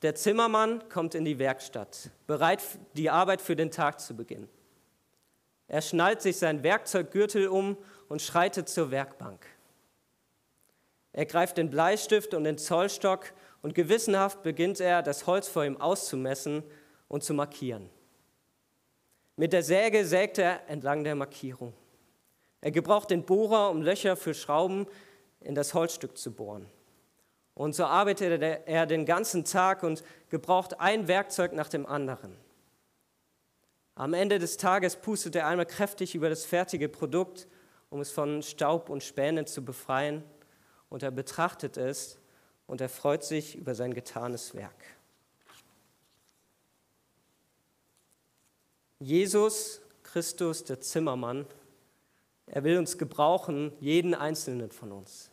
Der 0.02 0.16
Zimmermann 0.16 0.88
kommt 0.88 1.14
in 1.14 1.25
die 1.25 1.38
Werkstatt, 1.38 2.11
bereit, 2.26 2.61
die 2.94 3.09
Arbeit 3.09 3.40
für 3.40 3.54
den 3.54 3.71
Tag 3.71 4.00
zu 4.00 4.16
beginnen. 4.16 4.49
Er 5.68 5.80
schnallt 5.80 6.21
sich 6.21 6.37
sein 6.38 6.64
Werkzeuggürtel 6.64 7.47
um 7.47 7.76
und 8.09 8.21
schreitet 8.21 8.68
zur 8.68 8.90
Werkbank. 8.90 9.47
Er 11.12 11.25
greift 11.26 11.56
den 11.56 11.71
Bleistift 11.71 12.35
und 12.35 12.44
den 12.44 12.59
Zollstock 12.59 13.32
und 13.62 13.75
gewissenhaft 13.75 14.42
beginnt 14.42 14.80
er, 14.80 15.02
das 15.02 15.26
Holz 15.26 15.47
vor 15.47 15.64
ihm 15.64 15.80
auszumessen 15.80 16.64
und 17.09 17.23
zu 17.23 17.32
markieren. 17.32 17.88
Mit 19.37 19.52
der 19.52 19.62
Säge 19.62 20.04
sägt 20.04 20.38
er 20.38 20.68
entlang 20.68 21.04
der 21.04 21.14
Markierung. 21.14 21.75
Er 22.61 22.71
gebraucht 22.71 23.11
den 23.11 23.25
Bohrer, 23.25 23.71
um 23.71 23.82
Löcher 23.82 24.16
für 24.16 24.35
Schrauben 24.35 24.87
in 25.40 25.54
das 25.54 25.75
Holzstück 25.75 26.18
zu 26.18 26.32
bohren. 26.32 26.66
Und 27.54 27.75
so 27.75 27.85
arbeitet 27.85 28.42
er 28.66 28.87
den 28.87 29.04
ganzen 29.04 29.44
Tag 29.44 29.82
und 29.82 30.02
gebraucht 30.30 30.80
ein 30.80 31.06
Werkzeug 31.09 31.52
nach 31.52 31.68
dem 31.68 31.85
anderen. 31.87 32.37
Am 33.94 34.14
Ende 34.14 34.38
des 34.38 34.56
Tages 34.56 34.97
pustet 34.97 35.37
er 35.37 35.47
einmal 35.47 35.66
kräftig 35.66 36.14
über 36.14 36.30
das 36.30 36.47
fertige 36.47 36.88
Produkt, 36.88 37.47
um 37.90 38.00
es 38.00 38.11
von 38.11 38.42
Staub 38.42 38.88
und 38.88 39.02
Spänen 39.02 39.47
zu 39.47 39.62
befreien 39.62 40.25
und 40.88 41.02
er 41.02 41.11
betrachtet 41.11 41.76
es 41.76 42.18
und 42.66 42.80
er 42.80 42.88
freut 42.88 43.23
sich 43.23 43.54
über 43.56 43.75
sein 43.75 43.92
getanes 43.92 44.54
Werk. 44.54 44.82
Jesus 48.99 49.82
Christus, 50.04 50.64
der 50.64 50.80
Zimmermann, 50.80 51.44
er 52.47 52.64
will 52.64 52.78
uns 52.78 52.99
gebrauchen, 52.99 53.73
jeden 53.80 54.14
einzelnen 54.14 54.71
von 54.71 54.92
uns. 54.92 55.31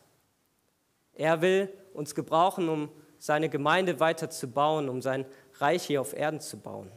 Er 1.14 1.42
will 1.42 1.74
uns 1.94 2.16
gebrauchen, 2.16 2.70
um 2.70 2.90
seine 3.18 3.50
Gemeinde 3.50 4.00
weiter 4.00 4.30
zu 4.30 4.48
bauen, 4.48 4.90
um 4.90 5.02
sein 5.02 5.26
Reich 5.56 5.84
hier 5.84 6.02
auf 6.02 6.14
Erden 6.14 6.40
zu 6.40 6.58
bauen. 6.58 6.92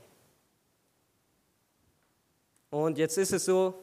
Und 2.71 2.97
jetzt 2.97 3.19
ist 3.19 3.33
es 3.33 3.45
so, 3.45 3.75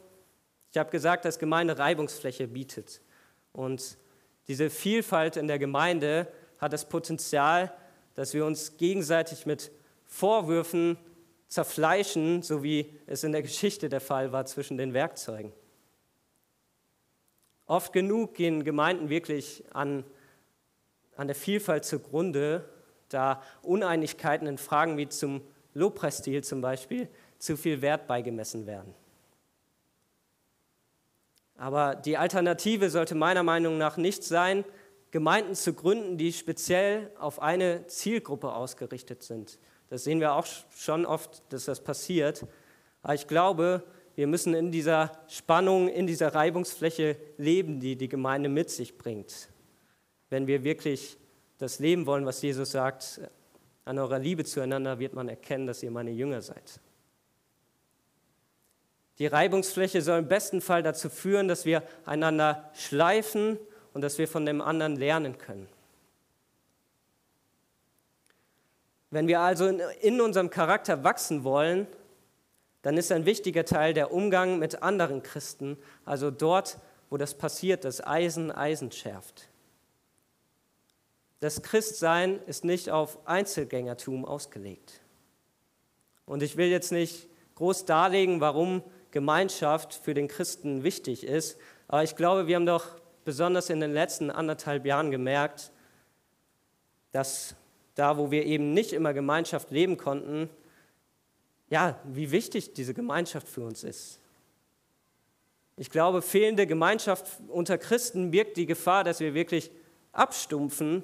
ich 0.71 0.77
habe 0.77 0.89
gesagt, 0.89 1.25
dass 1.25 1.38
Gemeinde 1.38 1.77
Reibungsfläche 1.77 2.48
bietet. 2.48 3.01
Und 3.51 3.98
diese 4.48 4.69
Vielfalt 4.69 5.36
in 5.36 5.48
der 5.48 5.59
Gemeinde 5.59 6.27
hat 6.57 6.74
das 6.74 6.88
Potenzial, 6.88 7.74
dass 8.15 8.33
wir 8.33 8.45
uns 8.45 8.77
gegenseitig 8.77 9.45
mit 9.45 9.71
Vorwürfen 10.05 10.98
zerfleischen, 11.48 12.41
so 12.41 12.63
wie 12.63 12.93
es 13.05 13.24
in 13.24 13.31
der 13.31 13.41
Geschichte 13.41 13.89
der 13.89 14.01
Fall 14.01 14.31
war 14.31 14.45
zwischen 14.45 14.77
den 14.77 14.93
Werkzeugen. 14.93 15.51
Oft 17.65 17.93
genug 17.93 18.33
gehen 18.33 18.63
Gemeinden 18.63 19.09
wirklich 19.09 19.63
an, 19.74 20.03
an 21.19 21.27
der 21.27 21.35
Vielfalt 21.35 21.83
zugrunde, 21.83 22.63
da 23.09 23.43
Uneinigkeiten 23.61 24.47
in 24.47 24.57
Fragen 24.57 24.95
wie 24.95 25.09
zum 25.09 25.41
Lobpreisstil 25.73 26.45
zum 26.45 26.61
Beispiel 26.61 27.09
zu 27.39 27.57
viel 27.57 27.81
Wert 27.81 28.07
beigemessen 28.07 28.65
werden. 28.65 28.95
Aber 31.57 31.95
die 31.95 32.15
Alternative 32.15 32.89
sollte 32.89 33.15
meiner 33.15 33.43
Meinung 33.43 33.77
nach 33.77 33.97
nicht 33.97 34.23
sein, 34.23 34.63
Gemeinden 35.11 35.55
zu 35.55 35.73
gründen, 35.73 36.17
die 36.17 36.31
speziell 36.31 37.11
auf 37.19 37.41
eine 37.41 37.85
Zielgruppe 37.88 38.53
ausgerichtet 38.53 39.21
sind. 39.21 39.59
Das 39.89 40.05
sehen 40.05 40.21
wir 40.21 40.35
auch 40.35 40.47
schon 40.73 41.05
oft, 41.05 41.43
dass 41.51 41.65
das 41.65 41.83
passiert. 41.83 42.45
Aber 43.01 43.15
ich 43.15 43.27
glaube, 43.27 43.83
wir 44.15 44.27
müssen 44.27 44.53
in 44.53 44.71
dieser 44.71 45.11
Spannung, 45.27 45.89
in 45.89 46.07
dieser 46.07 46.33
Reibungsfläche 46.33 47.17
leben, 47.38 47.81
die 47.81 47.97
die 47.97 48.07
Gemeinde 48.07 48.47
mit 48.47 48.69
sich 48.69 48.97
bringt. 48.97 49.49
Wenn 50.29 50.48
wir 50.48 50.63
wirklich 50.63 51.17
das 51.57 51.79
leben 51.79 52.05
wollen, 52.05 52.25
was 52.25 52.41
Jesus 52.41 52.71
sagt, 52.71 53.21
an 53.86 53.98
eurer 53.98 54.19
Liebe 54.19 54.45
zueinander 54.45 55.00
wird 55.00 55.13
man 55.13 55.29
erkennen, 55.29 55.67
dass 55.67 55.83
ihr 55.83 55.91
meine 55.91 56.12
Jünger 56.12 56.41
seid. 56.41 56.79
Die 59.17 59.27
Reibungsfläche 59.27 60.01
soll 60.01 60.19
im 60.19 60.27
besten 60.27 60.62
Fall 60.62 60.81
dazu 60.81 61.09
führen, 61.09 61.48
dass 61.48 61.65
wir 61.65 61.83
einander 62.05 62.71
schleifen 62.74 63.57
und 63.93 64.01
dass 64.01 64.17
wir 64.17 64.27
von 64.27 64.45
dem 64.45 64.62
anderen 64.62 64.95
lernen 64.95 65.38
können. 65.38 65.67
Wenn 69.12 69.27
wir 69.27 69.41
also 69.41 69.67
in, 69.67 70.21
unserem 70.21 70.50
Charakter 70.50 71.03
wachsen 71.03 71.43
wollen, 71.43 71.88
dann 72.81 72.95
ist 72.95 73.12
ein 73.12 73.25
wichtiger 73.25 73.65
Teil 73.65 73.93
der 73.93 74.13
Umgang 74.13 74.59
mit 74.59 74.83
anderen 74.83 75.24
Christen, 75.24 75.77
also 76.05 76.31
dort, 76.31 76.77
wo 77.09 77.17
das 77.17 77.33
passiert, 77.33 77.83
das 77.83 78.05
Eisen 78.05 78.51
Eisen 78.51 78.91
schärft. 78.91 79.50
Das 81.39 81.62
Christsein 81.62 82.41
ist 82.48 82.65
nicht 82.65 82.89
auf 82.89 83.25
Einzelgängertum 83.27 84.25
ausgelegt. 84.25 85.01
Und 86.25 86.43
ich 86.43 86.58
will 86.58 86.67
jetzt 86.67 86.91
nicht 86.91 87.27
groß 87.55 87.86
darlegen, 87.86 88.41
warum 88.41 88.84
Gemeinschaft 89.12 89.93
für 89.93 90.13
den 90.13 90.27
Christen 90.27 90.84
wichtig 90.84 91.24
ist, 91.24 91.58
aber 91.88 92.03
ich 92.03 92.15
glaube, 92.15 92.46
wir 92.46 92.55
haben 92.55 92.67
doch 92.67 92.86
besonders 93.25 93.69
in 93.69 93.79
den 93.79 93.93
letzten 93.93 94.29
anderthalb 94.29 94.86
Jahren 94.86 95.10
gemerkt, 95.10 95.72
dass 97.12 97.55
da, 97.96 98.17
wo 98.17 98.31
wir 98.31 98.46
eben 98.46 98.74
nicht 98.74 98.93
immer 98.93 99.13
Gemeinschaft 99.13 99.72
leben 99.72 99.98
konnten, 99.98 100.50
ja, 101.69 102.00
wie 102.05 102.31
wichtig 102.31 102.74
diese 102.74 102.93
Gemeinschaft 102.93 103.48
für 103.48 103.62
uns 103.62 103.84
ist. 103.84 104.19
Ich 105.77 105.89
glaube, 105.89 106.22
fehlende 106.22 106.67
Gemeinschaft 106.67 107.39
unter 107.48 107.77
Christen 107.77 108.31
birgt 108.31 108.58
die 108.58 108.65
Gefahr, 108.65 109.03
dass 109.03 109.19
wir 109.19 109.34
wirklich 109.34 109.72
abstumpfen 110.12 111.03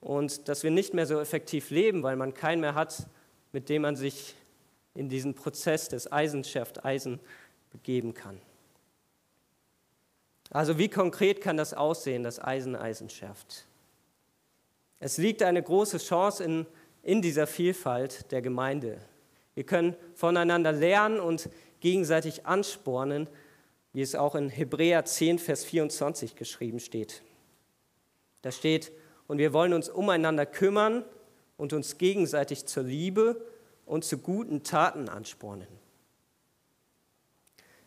und 0.00 0.48
dass 0.48 0.62
wir 0.62 0.70
nicht 0.70 0.94
mehr 0.94 1.06
so 1.06 1.20
effektiv 1.20 1.70
leben, 1.70 2.02
weil 2.02 2.16
man 2.16 2.34
keinen 2.34 2.60
mehr 2.60 2.74
hat, 2.74 3.06
mit 3.52 3.68
dem 3.68 3.82
man 3.82 3.96
sich 3.96 4.34
in 4.94 5.08
diesen 5.08 5.34
Prozess 5.34 5.88
des 5.88 6.10
Eisen 6.10 6.44
schärft 6.44 6.84
Eisen 6.84 7.20
begeben 7.70 8.14
kann. 8.14 8.40
Also 10.50 10.78
wie 10.78 10.88
konkret 10.88 11.40
kann 11.40 11.56
das 11.56 11.74
aussehen, 11.74 12.24
dass 12.24 12.42
Eisen 12.42 12.74
Eisen 12.74 13.08
schärft? 13.08 13.66
Es 14.98 15.16
liegt 15.16 15.42
eine 15.42 15.62
große 15.62 15.98
Chance 15.98 16.44
in, 16.44 16.66
in 17.02 17.22
dieser 17.22 17.46
Vielfalt 17.46 18.30
der 18.32 18.42
Gemeinde. 18.42 19.00
Wir 19.54 19.64
können 19.64 19.96
voneinander 20.14 20.72
lernen 20.72 21.20
und 21.20 21.48
gegenseitig 21.80 22.46
anspornen, 22.46 23.28
wie 23.92 24.02
es 24.02 24.14
auch 24.14 24.34
in 24.34 24.48
Hebräer 24.48 25.04
10, 25.04 25.38
Vers 25.38 25.64
24 25.64 26.36
geschrieben 26.36 26.80
steht. 26.80 27.22
Da 28.42 28.52
steht, 28.52 28.92
und 29.30 29.38
wir 29.38 29.52
wollen 29.52 29.72
uns 29.74 29.88
umeinander 29.88 30.44
kümmern 30.44 31.04
und 31.56 31.72
uns 31.72 31.98
gegenseitig 31.98 32.66
zur 32.66 32.82
Liebe 32.82 33.40
und 33.86 34.04
zu 34.04 34.18
guten 34.18 34.64
Taten 34.64 35.08
anspornen. 35.08 35.68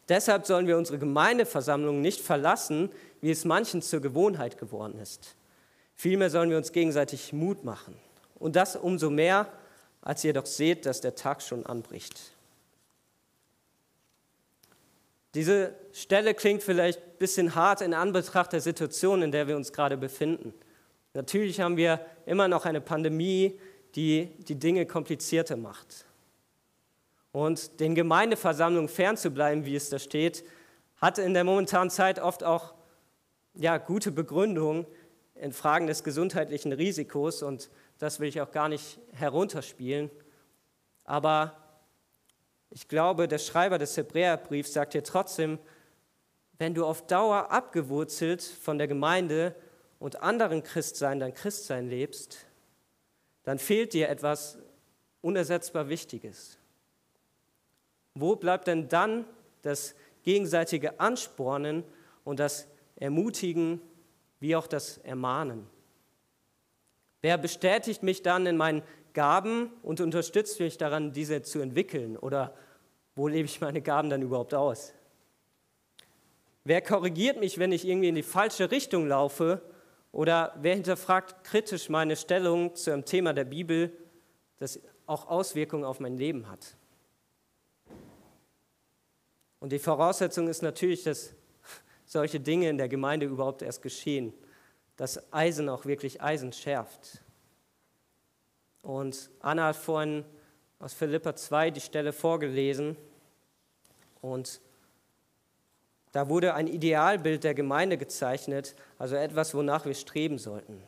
Deshalb 0.07 0.45
sollen 0.45 0.67
wir 0.67 0.77
unsere 0.77 0.99
Gemeindeversammlung 0.99 1.99
nicht 1.99 2.21
verlassen, 2.21 2.89
wie 3.19 3.29
es 3.29 3.43
manchen 3.43 3.81
zur 3.81 3.99
Gewohnheit 3.99 4.57
geworden 4.57 4.97
ist. 4.99 5.35
Vielmehr 5.95 6.29
sollen 6.29 6.49
wir 6.49 6.55
uns 6.55 6.71
gegenseitig 6.71 7.33
Mut 7.33 7.65
machen. 7.65 7.93
Und 8.35 8.55
das 8.55 8.77
umso 8.77 9.09
mehr, 9.09 9.51
als 10.01 10.23
ihr 10.23 10.31
doch 10.31 10.45
seht, 10.45 10.85
dass 10.85 11.01
der 11.01 11.15
Tag 11.15 11.41
schon 11.41 11.65
anbricht. 11.65 12.21
Diese 15.33 15.75
Stelle 15.91 16.35
klingt 16.35 16.63
vielleicht 16.63 16.99
ein 16.99 17.17
bisschen 17.19 17.53
hart 17.53 17.81
in 17.81 17.93
Anbetracht 17.93 18.53
der 18.53 18.61
Situation, 18.61 19.21
in 19.21 19.33
der 19.33 19.49
wir 19.49 19.57
uns 19.57 19.73
gerade 19.73 19.97
befinden. 19.97 20.53
Natürlich 21.13 21.59
haben 21.59 21.77
wir 21.77 21.99
immer 22.25 22.47
noch 22.47 22.65
eine 22.65 22.81
Pandemie, 22.81 23.59
die 23.95 24.25
die 24.39 24.55
Dinge 24.55 24.85
komplizierter 24.85 25.55
macht. 25.55 26.05
Und 27.31 27.79
den 27.79 27.95
Gemeindeversammlungen 27.95 28.89
fernzubleiben, 28.89 29.65
wie 29.65 29.75
es 29.75 29.89
da 29.89 29.99
steht, 29.99 30.43
hat 30.97 31.17
in 31.17 31.33
der 31.33 31.43
momentanen 31.43 31.89
Zeit 31.89 32.19
oft 32.19 32.43
auch 32.43 32.73
ja, 33.55 33.77
gute 33.77 34.11
Begründung 34.11 34.85
in 35.35 35.51
Fragen 35.51 35.87
des 35.87 36.03
gesundheitlichen 36.03 36.73
Risikos 36.73 37.43
und 37.43 37.69
das 37.99 38.19
will 38.19 38.29
ich 38.29 38.41
auch 38.41 38.51
gar 38.51 38.69
nicht 38.69 38.99
herunterspielen. 39.13 40.09
Aber 41.03 41.57
ich 42.69 42.87
glaube, 42.87 43.27
der 43.27 43.39
Schreiber 43.39 43.77
des 43.77 43.97
Hebräerbriefs 43.97 44.73
sagt 44.73 44.93
hier 44.93 45.03
trotzdem, 45.03 45.59
wenn 46.57 46.73
du 46.73 46.85
auf 46.85 47.05
Dauer 47.05 47.51
abgewurzelt 47.51 48.41
von 48.41 48.77
der 48.77 48.87
Gemeinde 48.87 49.55
und 50.03 50.21
anderen 50.21 50.63
Christsein 50.63 51.21
dein 51.21 51.33
Christsein 51.33 51.87
lebst, 51.87 52.45
dann 53.43 53.57
fehlt 53.57 53.93
dir 53.93 54.09
etwas 54.09 54.57
unersetzbar 55.21 55.87
Wichtiges. 55.87 56.57
Wo 58.13 58.35
bleibt 58.35 58.67
denn 58.67 58.89
dann 58.89 59.23
das 59.61 59.95
gegenseitige 60.23 60.99
Anspornen 60.99 61.85
und 62.25 62.41
das 62.41 62.67
Ermutigen 62.97 63.79
wie 64.41 64.57
auch 64.57 64.67
das 64.67 64.97
Ermahnen? 64.97 65.67
Wer 67.21 67.37
bestätigt 67.37 68.03
mich 68.03 68.21
dann 68.21 68.45
in 68.45 68.57
meinen 68.57 68.83
Gaben 69.13 69.71
und 69.83 70.01
unterstützt 70.01 70.59
mich 70.59 70.77
daran, 70.77 71.13
diese 71.13 71.43
zu 71.43 71.61
entwickeln? 71.61 72.17
Oder 72.17 72.53
wo 73.15 73.29
lebe 73.29 73.45
ich 73.45 73.61
meine 73.61 73.81
Gaben 73.81 74.09
dann 74.09 74.21
überhaupt 74.21 74.53
aus? 74.53 74.93
Wer 76.65 76.81
korrigiert 76.81 77.39
mich, 77.39 77.57
wenn 77.57 77.71
ich 77.71 77.87
irgendwie 77.87 78.09
in 78.09 78.15
die 78.15 78.21
falsche 78.21 78.69
Richtung 78.69 79.07
laufe? 79.07 79.61
Oder 80.13 80.55
wer 80.61 80.75
hinterfragt 80.75 81.43
kritisch 81.43 81.89
meine 81.89 82.15
Stellung 82.15 82.73
zu 82.75 82.93
einem 82.93 83.03
Thema 83.03 83.33
der 83.33 83.43
Bibel, 83.43 83.91
das 84.59 84.79
auch 85.05 85.27
Auswirkungen 85.27 85.83
auf 85.83 85.99
mein 85.99 86.17
Leben 86.17 86.49
hat? 86.49 86.77
Und 89.59 89.73
die 89.73 89.79
Voraussetzung 89.79 90.47
ist 90.47 90.61
natürlich, 90.61 91.03
dass 91.03 91.33
solche 92.05 92.39
Dinge 92.39 92.69
in 92.69 92.77
der 92.77 92.87
Gemeinde 92.87 93.25
überhaupt 93.25 93.61
erst 93.61 93.81
geschehen 93.81 94.33
dass 94.95 95.33
Eisen 95.33 95.69
auch 95.69 95.85
wirklich 95.85 96.21
Eisen 96.21 96.53
schärft. 96.53 97.21
Und 98.81 99.29
Anna 99.39 99.67
hat 99.67 99.75
vorhin 99.75 100.25
aus 100.79 100.93
Philippa 100.93 101.35
2 101.35 101.71
die 101.71 101.81
Stelle 101.81 102.13
vorgelesen 102.13 102.97
und 104.21 104.61
da 106.13 106.29
wurde 106.29 106.53
ein 106.53 106.67
Idealbild 106.67 107.43
der 107.43 107.55
Gemeinde 107.55 107.97
gezeichnet, 107.97 108.75
also 108.99 109.15
etwas, 109.15 109.55
wonach 109.55 109.85
wir 109.85 109.95
streben 109.95 110.37
sollten. 110.37 110.81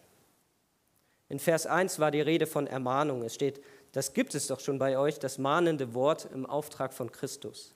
In 1.30 1.40
Vers 1.40 1.66
1 1.66 1.98
war 2.00 2.12
die 2.12 2.22
Rede 2.22 2.46
von 2.46 2.68
Ermahnung. 2.68 3.24
Es 3.24 3.34
steht, 3.34 3.60
das 3.92 4.14
gibt 4.14 4.36
es 4.36 4.46
doch 4.46 4.60
schon 4.60 4.78
bei 4.78 5.00
euch, 5.00 5.18
das 5.18 5.40
mahnende 5.40 5.96
Wort 5.96 6.30
im 6.32 6.46
Auftrag 6.46 6.94
von 6.94 7.12
Christus. 7.12 7.74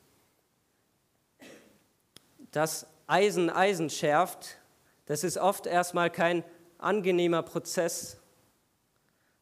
Das 2.52 2.86
Eisen 3.08 3.50
Eisen 3.50 3.90
schärft, 3.90 4.60
das 5.08 5.24
ist 5.24 5.40
oft 5.40 5.66
erstmal 5.66 6.12
kein 6.12 6.44
angenehmer 6.78 7.42
Prozess. 7.42 8.18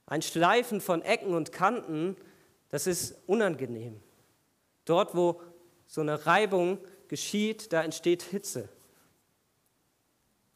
Ein 0.05 0.21
Schleifen 0.21 0.79
von 0.79 1.01
Ecken 1.01 1.33
und 1.33 1.51
Kanten, 1.51 2.15
das 2.69 2.87
ist 2.87 3.17
unangenehm. 3.27 3.99
Dort, 4.85 5.13
wo 5.13 5.41
so 5.87 5.99
eine 5.99 6.25
Reibung 6.25 6.79
geschieht, 7.09 7.71
da 7.73 7.83
entsteht 7.83 8.23
Hitze. 8.23 8.69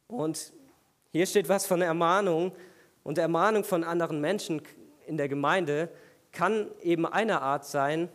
Und 0.07 0.53
hier 1.11 1.25
steht 1.25 1.49
was 1.49 1.65
von 1.65 1.81
Ermahnung. 1.81 2.53
Und 3.03 3.17
Ermahnung 3.17 3.63
von 3.63 3.83
anderen 3.83 4.21
Menschen 4.21 4.61
in 5.07 5.17
der 5.17 5.27
Gemeinde 5.27 5.89
kann 6.31 6.69
eben 6.81 7.05
eine 7.05 7.41
Art 7.41 7.65
sein, 7.65 8.09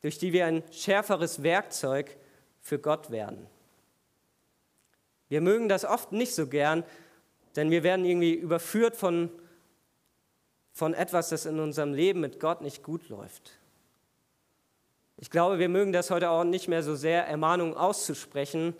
durch 0.00 0.18
die 0.18 0.32
wir 0.32 0.46
ein 0.46 0.62
schärferes 0.72 1.42
Werkzeug 1.42 2.16
für 2.60 2.78
Gott 2.78 3.10
werden. 3.10 3.46
Wir 5.28 5.40
mögen 5.40 5.68
das 5.68 5.84
oft 5.84 6.12
nicht 6.12 6.34
so 6.34 6.46
gern, 6.46 6.84
denn 7.56 7.70
wir 7.70 7.82
werden 7.82 8.04
irgendwie 8.04 8.34
überführt 8.34 8.96
von, 8.96 9.30
von 10.72 10.94
etwas, 10.94 11.28
das 11.28 11.46
in 11.46 11.60
unserem 11.60 11.94
Leben 11.94 12.20
mit 12.20 12.40
Gott 12.40 12.62
nicht 12.62 12.82
gut 12.82 13.08
läuft. 13.08 13.59
Ich 15.22 15.28
glaube, 15.28 15.58
wir 15.58 15.68
mögen 15.68 15.92
das 15.92 16.10
heute 16.10 16.30
auch 16.30 16.44
nicht 16.44 16.66
mehr 16.66 16.82
so 16.82 16.94
sehr, 16.94 17.26
Ermahnungen 17.26 17.74
auszusprechen, 17.74 18.74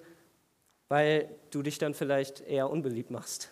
weil 0.89 1.29
du 1.51 1.63
dich 1.63 1.77
dann 1.77 1.93
vielleicht 1.93 2.41
eher 2.41 2.71
unbeliebt 2.71 3.11
machst. 3.11 3.51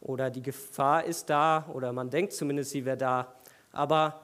Oder 0.00 0.30
die 0.30 0.40
Gefahr 0.40 1.04
ist 1.04 1.28
da, 1.28 1.68
oder 1.74 1.92
man 1.92 2.08
denkt 2.08 2.32
zumindest, 2.32 2.70
sie 2.70 2.86
wäre 2.86 2.96
da. 2.96 3.34
Aber 3.72 4.22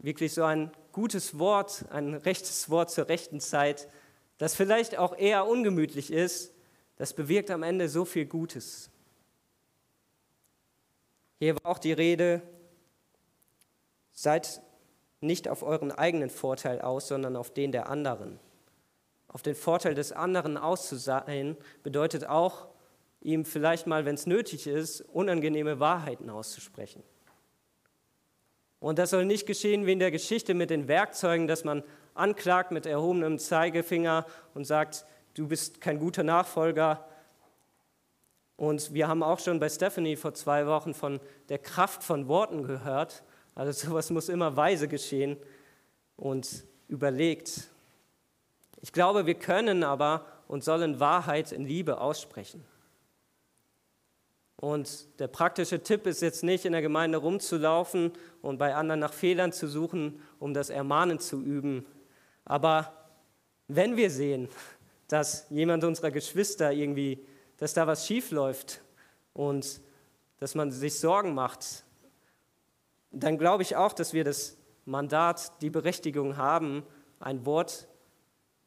wirklich 0.00 0.34
so 0.34 0.44
ein 0.44 0.70
gutes 0.92 1.38
Wort, 1.38 1.86
ein 1.88 2.12
rechtes 2.12 2.68
Wort 2.68 2.90
zur 2.90 3.08
rechten 3.08 3.40
Zeit, 3.40 3.88
das 4.36 4.54
vielleicht 4.54 4.98
auch 4.98 5.16
eher 5.16 5.46
ungemütlich 5.46 6.12
ist, 6.12 6.52
das 6.96 7.14
bewirkt 7.14 7.50
am 7.50 7.62
Ende 7.62 7.88
so 7.88 8.04
viel 8.04 8.26
Gutes. 8.26 8.90
Hier 11.38 11.54
war 11.54 11.70
auch 11.70 11.78
die 11.78 11.94
Rede, 11.94 12.42
seid 14.12 14.60
nicht 15.20 15.48
auf 15.48 15.62
euren 15.62 15.92
eigenen 15.92 16.30
Vorteil 16.30 16.80
aus, 16.80 17.08
sondern 17.08 17.36
auf 17.36 17.50
den 17.52 17.72
der 17.72 17.88
anderen. 17.88 18.38
Auf 19.28 19.42
den 19.42 19.54
Vorteil 19.54 19.94
des 19.94 20.12
anderen 20.12 20.56
auszusein 20.56 21.56
bedeutet 21.82 22.26
auch, 22.26 22.66
ihm 23.20 23.44
vielleicht 23.44 23.86
mal, 23.86 24.04
wenn 24.04 24.14
es 24.14 24.26
nötig 24.26 24.66
ist, 24.66 25.02
unangenehme 25.02 25.78
Wahrheiten 25.78 26.30
auszusprechen. 26.30 27.02
Und 28.80 28.98
das 28.98 29.10
soll 29.10 29.26
nicht 29.26 29.46
geschehen 29.46 29.86
wie 29.86 29.92
in 29.92 29.98
der 29.98 30.10
Geschichte 30.10 30.54
mit 30.54 30.70
den 30.70 30.88
Werkzeugen, 30.88 31.46
dass 31.46 31.64
man 31.64 31.84
anklagt 32.14 32.72
mit 32.72 32.86
erhobenem 32.86 33.38
Zeigefinger 33.38 34.26
und 34.54 34.64
sagt, 34.64 35.04
du 35.34 35.46
bist 35.46 35.80
kein 35.82 35.98
guter 35.98 36.22
Nachfolger. 36.22 37.06
Und 38.56 38.92
wir 38.94 39.06
haben 39.06 39.22
auch 39.22 39.38
schon 39.38 39.60
bei 39.60 39.68
Stephanie 39.68 40.16
vor 40.16 40.34
zwei 40.34 40.66
Wochen 40.66 40.94
von 40.94 41.20
der 41.50 41.58
Kraft 41.58 42.02
von 42.02 42.26
Worten 42.26 42.62
gehört. 42.62 43.22
Also 43.54 43.88
sowas 43.88 44.10
muss 44.10 44.28
immer 44.28 44.56
weise 44.56 44.88
geschehen 44.88 45.36
und 46.16 46.64
überlegt. 46.88 47.68
Ich 48.80 48.92
glaube, 48.92 49.26
wir 49.26 49.34
können 49.34 49.84
aber 49.84 50.26
und 50.48 50.64
sollen 50.64 51.00
Wahrheit 51.00 51.52
in 51.52 51.64
Liebe 51.64 52.00
aussprechen. 52.00 52.64
Und 54.56 55.18
der 55.18 55.28
praktische 55.28 55.82
Tipp 55.82 56.06
ist 56.06 56.20
jetzt 56.20 56.44
nicht, 56.44 56.66
in 56.66 56.72
der 56.72 56.82
Gemeinde 56.82 57.18
rumzulaufen 57.18 58.12
und 58.42 58.58
bei 58.58 58.74
anderen 58.74 59.00
nach 59.00 59.12
Fehlern 59.14 59.52
zu 59.52 59.68
suchen, 59.68 60.20
um 60.38 60.52
das 60.52 60.68
Ermahnen 60.68 61.18
zu 61.18 61.40
üben. 61.40 61.86
Aber 62.44 62.92
wenn 63.68 63.96
wir 63.96 64.10
sehen, 64.10 64.48
dass 65.08 65.46
jemand 65.48 65.84
unserer 65.84 66.10
Geschwister 66.10 66.72
irgendwie, 66.72 67.24
dass 67.56 67.72
da 67.72 67.86
was 67.86 68.06
schief 68.06 68.32
läuft 68.32 68.82
und 69.32 69.80
dass 70.40 70.54
man 70.54 70.70
sich 70.70 70.98
Sorgen 70.98 71.34
macht, 71.34 71.84
dann 73.10 73.38
glaube 73.38 73.62
ich 73.62 73.76
auch, 73.76 73.92
dass 73.92 74.12
wir 74.12 74.24
das 74.24 74.56
Mandat, 74.84 75.60
die 75.62 75.70
Berechtigung 75.70 76.36
haben, 76.36 76.82
ein 77.18 77.44
Wort 77.44 77.88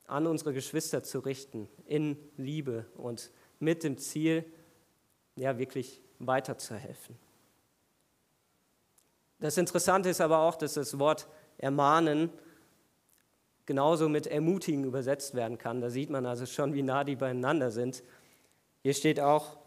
an 0.08 0.28
unsere 0.28 0.54
Geschwister 0.54 1.04
zu 1.04 1.20
richten, 1.20 1.70
in 1.86 2.18
Liebe 2.38 2.86
und 2.96 3.32
mit 3.60 3.84
dem 3.84 3.98
Ziel, 3.98 4.46
ja, 5.36 5.58
wirklich 5.58 6.02
weiterzuhelfen. 6.20 7.18
Das 9.40 9.58
Interessante 9.58 10.10
ist 10.10 10.22
aber 10.22 10.40
auch, 10.40 10.56
dass 10.56 10.76
das 10.76 11.00
Wort 11.00 11.28
ermahnen 11.58 12.30
genauso 13.66 14.10
mit 14.10 14.28
ermutigen 14.28 14.84
übersetzt 14.84 15.36
werden 15.36 15.58
kann. 15.58 15.82
Da 15.82 15.90
sieht 15.90 16.10
man 16.10 16.26
also 16.26 16.46
schon, 16.46 16.74
wie 16.74 16.84
nah 16.84 17.04
die 17.04 17.16
beieinander 17.16 17.72
sind. 17.72 18.04
Hier 18.82 18.94
steht 18.94 19.20
auch, 19.20 19.58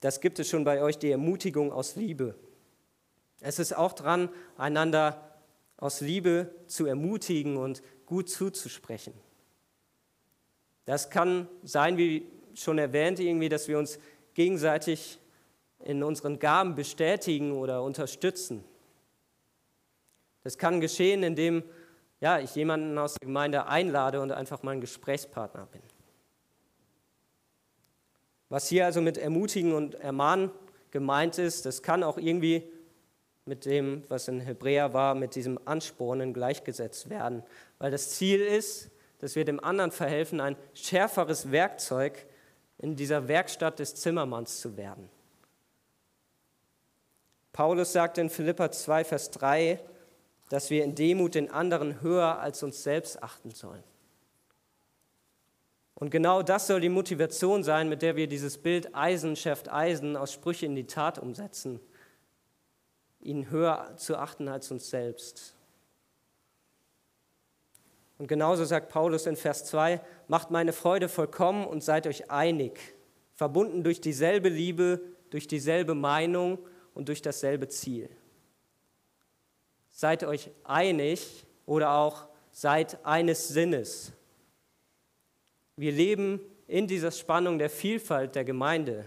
das 0.00 0.20
gibt 0.20 0.38
es 0.38 0.48
schon 0.48 0.64
bei 0.64 0.82
euch, 0.82 0.98
die 0.98 1.10
Ermutigung 1.10 1.72
aus 1.72 1.96
Liebe. 1.96 2.34
Es 3.40 3.58
ist 3.58 3.76
auch 3.76 3.92
dran, 3.92 4.28
einander 4.56 5.36
aus 5.76 6.00
Liebe 6.00 6.54
zu 6.66 6.86
ermutigen 6.86 7.56
und 7.56 7.82
gut 8.06 8.30
zuzusprechen. 8.30 9.12
Das 10.84 11.10
kann 11.10 11.48
sein, 11.62 11.96
wie 11.98 12.26
schon 12.54 12.78
erwähnt, 12.78 13.20
irgendwie, 13.20 13.48
dass 13.48 13.68
wir 13.68 13.78
uns 13.78 13.98
gegenseitig 14.34 15.18
in 15.80 16.02
unseren 16.02 16.38
Gaben 16.38 16.74
bestätigen 16.74 17.52
oder 17.52 17.82
unterstützen. 17.82 18.64
Das 20.42 20.58
kann 20.58 20.80
geschehen, 20.80 21.22
indem 21.22 21.64
ja, 22.20 22.38
ich 22.38 22.54
jemanden 22.54 22.96
aus 22.96 23.14
der 23.14 23.26
Gemeinde 23.26 23.66
einlade 23.66 24.20
und 24.20 24.32
einfach 24.32 24.62
mein 24.62 24.80
Gesprächspartner 24.80 25.66
bin. 25.66 25.82
Was 28.48 28.68
hier 28.68 28.86
also 28.86 29.00
mit 29.00 29.18
Ermutigen 29.18 29.74
und 29.74 29.96
Ermahnen 29.96 30.50
gemeint 30.92 31.36
ist, 31.38 31.66
das 31.66 31.82
kann 31.82 32.02
auch 32.02 32.16
irgendwie 32.16 32.62
mit 33.46 33.64
dem, 33.64 34.02
was 34.08 34.28
in 34.28 34.40
Hebräer 34.40 34.92
war, 34.92 35.14
mit 35.14 35.34
diesem 35.34 35.58
Anspornen 35.64 36.34
gleichgesetzt 36.34 37.08
werden. 37.08 37.42
Weil 37.78 37.90
das 37.90 38.10
Ziel 38.10 38.40
ist, 38.40 38.90
dass 39.20 39.36
wir 39.36 39.44
dem 39.44 39.62
anderen 39.62 39.92
verhelfen, 39.92 40.40
ein 40.40 40.56
schärferes 40.74 41.50
Werkzeug 41.52 42.26
in 42.78 42.96
dieser 42.96 43.28
Werkstatt 43.28 43.78
des 43.78 43.94
Zimmermanns 43.94 44.60
zu 44.60 44.76
werden. 44.76 45.08
Paulus 47.52 47.92
sagt 47.92 48.18
in 48.18 48.28
Philippa 48.28 48.70
2, 48.70 49.04
Vers 49.04 49.30
3, 49.30 49.80
dass 50.50 50.68
wir 50.68 50.84
in 50.84 50.94
Demut 50.94 51.34
den 51.34 51.50
anderen 51.50 52.02
höher 52.02 52.38
als 52.38 52.62
uns 52.62 52.82
selbst 52.82 53.22
achten 53.22 53.50
sollen. 53.50 53.82
Und 55.94 56.10
genau 56.10 56.42
das 56.42 56.66
soll 56.66 56.80
die 56.80 56.90
Motivation 56.90 57.64
sein, 57.64 57.88
mit 57.88 58.02
der 58.02 58.16
wir 58.16 58.26
dieses 58.26 58.58
Bild 58.58 58.94
Eisen 58.94 59.34
schärft 59.34 59.72
Eisen 59.72 60.16
aus 60.16 60.32
Sprüche 60.32 60.66
in 60.66 60.74
die 60.74 60.86
Tat 60.86 61.18
umsetzen, 61.18 61.80
ihn 63.20 63.50
höher 63.50 63.94
zu 63.96 64.16
achten 64.16 64.48
als 64.48 64.70
uns 64.70 64.90
selbst. 64.90 65.54
Und 68.18 68.28
genauso 68.28 68.64
sagt 68.64 68.88
Paulus 68.88 69.26
in 69.26 69.36
Vers 69.36 69.66
2, 69.66 70.00
macht 70.28 70.50
meine 70.50 70.72
Freude 70.72 71.08
vollkommen 71.08 71.66
und 71.66 71.84
seid 71.84 72.06
euch 72.06 72.30
einig, 72.30 72.80
verbunden 73.34 73.84
durch 73.84 74.00
dieselbe 74.00 74.48
Liebe, 74.48 75.00
durch 75.30 75.46
dieselbe 75.46 75.94
Meinung 75.94 76.58
und 76.94 77.08
durch 77.08 77.20
dasselbe 77.20 77.68
Ziel. 77.68 78.08
Seid 79.90 80.24
euch 80.24 80.50
einig 80.64 81.46
oder 81.66 81.92
auch 81.92 82.28
seid 82.52 83.04
eines 83.04 83.48
Sinnes. 83.48 84.12
Wir 85.76 85.92
leben 85.92 86.40
in 86.66 86.86
dieser 86.86 87.10
Spannung 87.10 87.58
der 87.58 87.68
Vielfalt 87.68 88.34
der 88.34 88.44
Gemeinde 88.44 89.04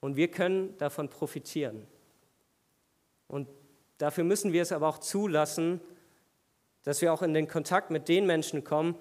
und 0.00 0.14
wir 0.14 0.30
können 0.30 0.76
davon 0.78 1.08
profitieren. 1.08 1.86
Und 3.34 3.48
dafür 3.98 4.22
müssen 4.22 4.52
wir 4.52 4.62
es 4.62 4.70
aber 4.70 4.86
auch 4.86 4.98
zulassen, 4.98 5.80
dass 6.84 7.02
wir 7.02 7.12
auch 7.12 7.20
in 7.20 7.34
den 7.34 7.48
Kontakt 7.48 7.90
mit 7.90 8.08
den 8.08 8.26
Menschen 8.26 8.62
kommen, 8.62 8.94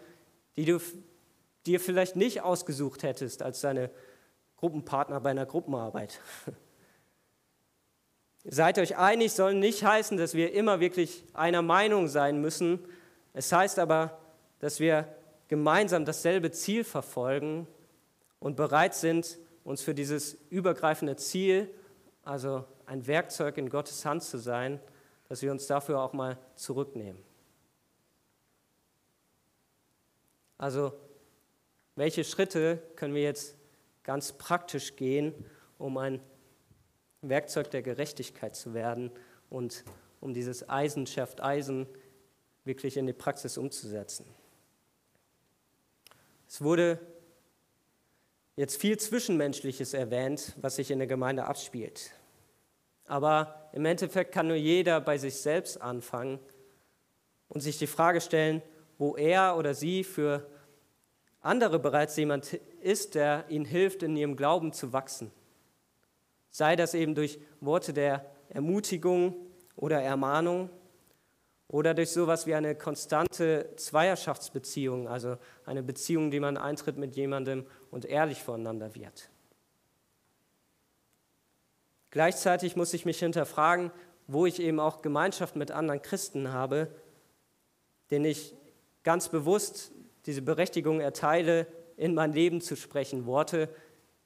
die 0.56 0.66
du 0.66 0.80
dir 1.68 1.80
vielleicht 1.80 2.16
nicht 2.16 2.42
ausgesucht 2.42 3.04
hättest 3.04 3.44
als 3.44 3.62
deine 3.62 3.92
Gruppenpartner 4.58 5.20
bei 5.20 5.30
einer 5.30 5.46
Gruppenarbeit. 5.46 6.20
Seid 8.44 8.80
euch 8.80 8.98
einig 8.98 9.34
soll 9.34 9.54
nicht 9.54 9.84
heißen, 9.84 10.18
dass 10.18 10.34
wir 10.34 10.52
immer 10.54 10.80
wirklich 10.80 11.26
einer 11.34 11.62
Meinung 11.62 12.08
sein 12.08 12.42
müssen. 12.42 12.80
Es 13.34 13.52
heißt 13.52 13.78
aber, 13.78 14.18
dass 14.58 14.80
wir 14.80 15.16
gemeinsam 15.48 16.06
dasselbe 16.06 16.50
Ziel 16.50 16.84
verfolgen 16.84 17.68
und 18.40 18.56
bereit 18.56 18.96
sind, 18.96 19.38
uns 19.64 19.84
für 19.84 19.94
dieses 19.94 20.40
übergreifende 20.50 21.18
Ziel, 21.18 21.70
also 22.24 22.66
ein 22.86 23.08
Werkzeug 23.08 23.58
in 23.58 23.70
Gottes 23.70 24.06
Hand 24.06 24.24
zu 24.24 24.38
sein, 24.38 24.80
dass 25.30 25.42
wir 25.42 25.52
uns 25.52 25.68
dafür 25.68 26.02
auch 26.02 26.14
mal 26.14 26.38
zurücknehmen. 26.56 27.22
Also, 30.58 30.94
welche 31.96 32.24
Schritte 32.24 32.82
können 32.96 33.14
wir 33.14 33.24
jetzt 33.24 33.56
ganz 34.04 34.34
praktisch 34.34 34.96
gehen, 34.96 35.34
um 35.78 35.98
ein 35.98 36.22
Werkzeug 37.22 37.72
der 37.72 37.82
Gerechtigkeit 37.82 38.56
zu 38.56 38.74
werden 38.74 39.12
und 39.50 39.84
um 40.20 40.34
dieses 40.34 40.70
Eisen 40.70 41.06
schärft 41.06 41.42
Eisen 41.42 41.88
wirklich 42.66 42.98
in 42.98 43.08
die 43.08 43.14
Praxis 43.14 43.58
umzusetzen? 43.58 44.26
Es 46.48 46.62
wurde 46.62 47.00
jetzt 48.56 48.80
viel 48.80 48.98
Zwischenmenschliches 48.98 49.94
erwähnt, 49.94 50.54
was 50.62 50.76
sich 50.76 50.92
in 50.92 51.00
der 51.00 51.08
Gemeinde 51.08 51.46
abspielt. 51.46 52.12
Aber 53.06 53.70
im 53.74 53.86
Endeffekt 53.86 54.32
kann 54.32 54.48
nur 54.48 54.56
jeder 54.56 55.02
bei 55.02 55.18
sich 55.18 55.36
selbst 55.36 55.82
anfangen 55.82 56.40
und 57.50 57.62
sich 57.62 57.78
die 57.78 57.88
Frage 57.88 58.22
stellen, 58.22 58.62
wo 58.98 59.16
er 59.16 59.58
oder 59.58 59.74
sie 59.74 60.04
für 60.04 60.48
andere 61.42 61.80
bereits 61.80 62.16
jemand 62.16 62.54
ist, 62.82 63.16
der 63.16 63.46
ihnen 63.50 63.66
hilft, 63.66 64.04
in 64.04 64.16
ihrem 64.16 64.36
Glauben 64.36 64.72
zu 64.72 64.94
wachsen. 64.94 65.32
Sei 66.50 66.76
das 66.76 66.94
eben 66.94 67.16
durch 67.16 67.40
Worte 67.60 67.94
der 67.94 68.26
Ermutigung 68.50 69.36
oder 69.76 70.02
Ermahnung 70.02 70.70
oder 71.68 71.94
durch 71.94 72.12
sowas 72.12 72.46
wie 72.46 72.54
eine 72.54 72.76
konstante 72.76 73.72
Zweierschaftsbeziehung, 73.76 75.08
also 75.08 75.38
eine 75.66 75.82
Beziehung, 75.82 76.30
die 76.30 76.40
man 76.40 76.58
eintritt 76.58 76.98
mit 76.98 77.16
jemandem 77.16 77.66
und 77.90 78.06
ehrlich 78.06 78.44
voneinander 78.44 78.94
wird. 78.96 79.30
Gleichzeitig 82.14 82.76
muss 82.76 82.94
ich 82.94 83.06
mich 83.06 83.18
hinterfragen, 83.18 83.90
wo 84.28 84.46
ich 84.46 84.62
eben 84.62 84.80
auch 84.80 85.02
Gemeinschaft 85.02 85.56
mit 85.56 85.72
anderen 85.72 86.00
Christen 86.00 86.54
habe, 86.54 86.88
denen 88.12 88.26
ich 88.26 88.54
ganz 89.02 89.30
bewusst 89.30 89.92
diese 90.28 90.44
Berechtigung 90.44 91.00
erteile, 91.00 91.66
in 91.98 92.14
mein 92.14 92.32
Leben 92.32 92.62
zu 92.62 92.76
sprechen. 92.76 93.26
Worte, 93.26 93.68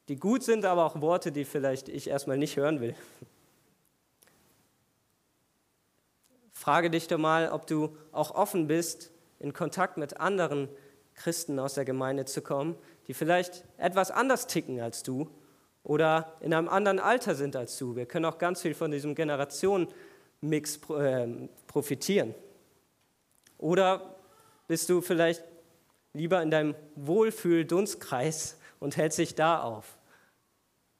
die 0.09 0.17
gut 0.17 0.43
sind, 0.43 0.65
aber 0.65 0.83
auch 0.83 0.99
Worte, 0.99 1.31
die 1.31 1.45
vielleicht 1.45 1.87
ich 1.87 2.09
erstmal 2.09 2.37
nicht 2.37 2.57
hören 2.57 2.81
will. 2.81 2.93
Frage 6.51 6.89
dich 6.89 7.07
doch 7.07 7.17
mal, 7.17 7.51
ob 7.53 7.67
du 7.67 7.95
auch 8.11 8.31
offen 8.31 8.67
bist, 8.67 9.13
in 9.39 9.53
Kontakt 9.53 9.95
mit 9.95 10.19
anderen 10.19 10.67
Christen 11.13 11.57
aus 11.57 11.75
der 11.75 11.85
Gemeinde 11.85 12.25
zu 12.25 12.41
kommen, 12.41 12.75
die 13.07 13.13
vielleicht 13.13 13.63
etwas 13.77 14.11
anders 14.11 14.45
ticken 14.45 14.81
als 14.81 15.03
du 15.03 15.31
oder 15.87 16.33
in 16.41 16.53
einem 16.53 16.67
anderen 16.67 16.99
Alter 16.99 17.33
sind 17.33 17.55
als 17.55 17.77
du. 17.77 17.95
Wir 17.95 18.05
können 18.05 18.25
auch 18.25 18.37
ganz 18.37 18.61
viel 18.61 18.73
von 18.73 18.91
diesem 18.91 19.15
Generationenmix 19.15 20.81
ähm, 20.89 21.47
profitieren. 21.65 22.35
Oder 23.57 24.15
bist 24.67 24.89
du 24.89 24.99
vielleicht 24.99 25.45
lieber 26.11 26.41
in 26.43 26.51
deinem 26.51 26.75
Wohlfühl-Dunstkreis 26.95 28.57
und 28.81 28.97
hältst 28.97 29.17
dich 29.17 29.35
da 29.35 29.61
auf? 29.61 29.97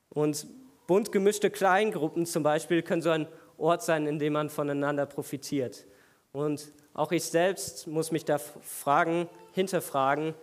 Und 0.10 0.48
bunt 0.88 1.12
gemischte 1.12 1.50
Kleingruppen 1.50 2.26
zum 2.26 2.44
Beispiel 2.44 2.82
können 2.82 3.02
so 3.02 3.10
ein 3.10 3.28
Ort 3.58 3.84
sein, 3.84 4.08
in 4.08 4.20
dem 4.20 4.32
man 4.32 4.50
voneinander 4.50 5.06
profitiert. 5.06 5.86
Und 6.32 6.72
auch 6.94 7.12
ich 7.12 7.26
selbst 7.26 7.88
muss 7.88 8.12
mich 8.12 8.24
da 8.24 8.38
fragen, 8.38 9.28
hinterfragen, 9.52 10.34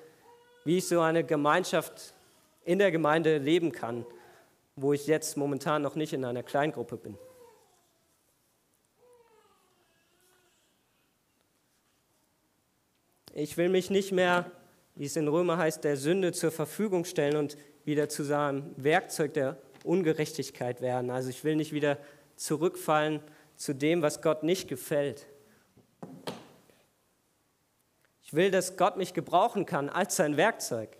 wie 0.66 0.78
ich 0.78 0.86
so 0.86 1.00
eine 1.00 1.24
Gemeinschaft 1.24 2.12
in 2.66 2.78
der 2.78 2.90
Gemeinde 2.90 3.38
leben 3.38 3.72
kann, 3.72 4.04
wo 4.76 4.92
ich 4.92 5.06
jetzt 5.06 5.36
momentan 5.36 5.82
noch 5.82 5.94
nicht 5.94 6.12
in 6.12 6.24
einer 6.24 6.42
Kleingruppe 6.42 6.96
bin. 6.96 7.16
Ich 13.32 13.56
will 13.56 13.68
mich 13.68 13.90
nicht 13.90 14.12
mehr, 14.12 14.50
wie 14.94 15.06
es 15.06 15.16
in 15.16 15.26
Römer 15.26 15.58
heißt, 15.58 15.82
der 15.82 15.96
Sünde 15.96 16.32
zur 16.32 16.52
Verfügung 16.52 17.04
stellen 17.04 17.36
und 17.36 17.56
wieder 17.84 18.08
zu 18.08 18.22
seinem 18.22 18.72
Werkzeug 18.76 19.34
der 19.34 19.58
Ungerechtigkeit 19.82 20.80
werden. 20.80 21.10
Also 21.10 21.30
ich 21.30 21.42
will 21.42 21.56
nicht 21.56 21.72
wieder 21.72 21.98
zurückfallen 22.36 23.20
zu 23.56 23.74
dem, 23.74 24.02
was 24.02 24.22
Gott 24.22 24.42
nicht 24.42 24.68
gefällt. 24.68 25.26
Ich 28.22 28.34
will, 28.34 28.50
dass 28.50 28.76
Gott 28.76 28.96
mich 28.96 29.14
gebrauchen 29.14 29.66
kann 29.66 29.88
als 29.88 30.16
sein 30.16 30.36
Werkzeug. 30.36 30.96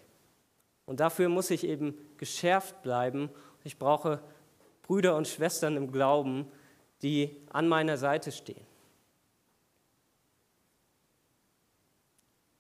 Und 0.87 1.01
dafür 1.01 1.29
muss 1.29 1.51
ich 1.51 1.65
eben 1.65 1.97
geschärft 2.19 2.83
bleiben. 2.83 3.31
Ich 3.65 3.79
brauche 3.79 4.21
Brüder 4.83 5.17
und 5.17 5.27
Schwestern 5.27 5.77
im 5.77 5.91
Glauben, 5.91 6.47
die 7.03 7.43
an 7.51 7.67
meiner 7.67 7.97
Seite 7.97 8.31
stehen. 8.31 8.67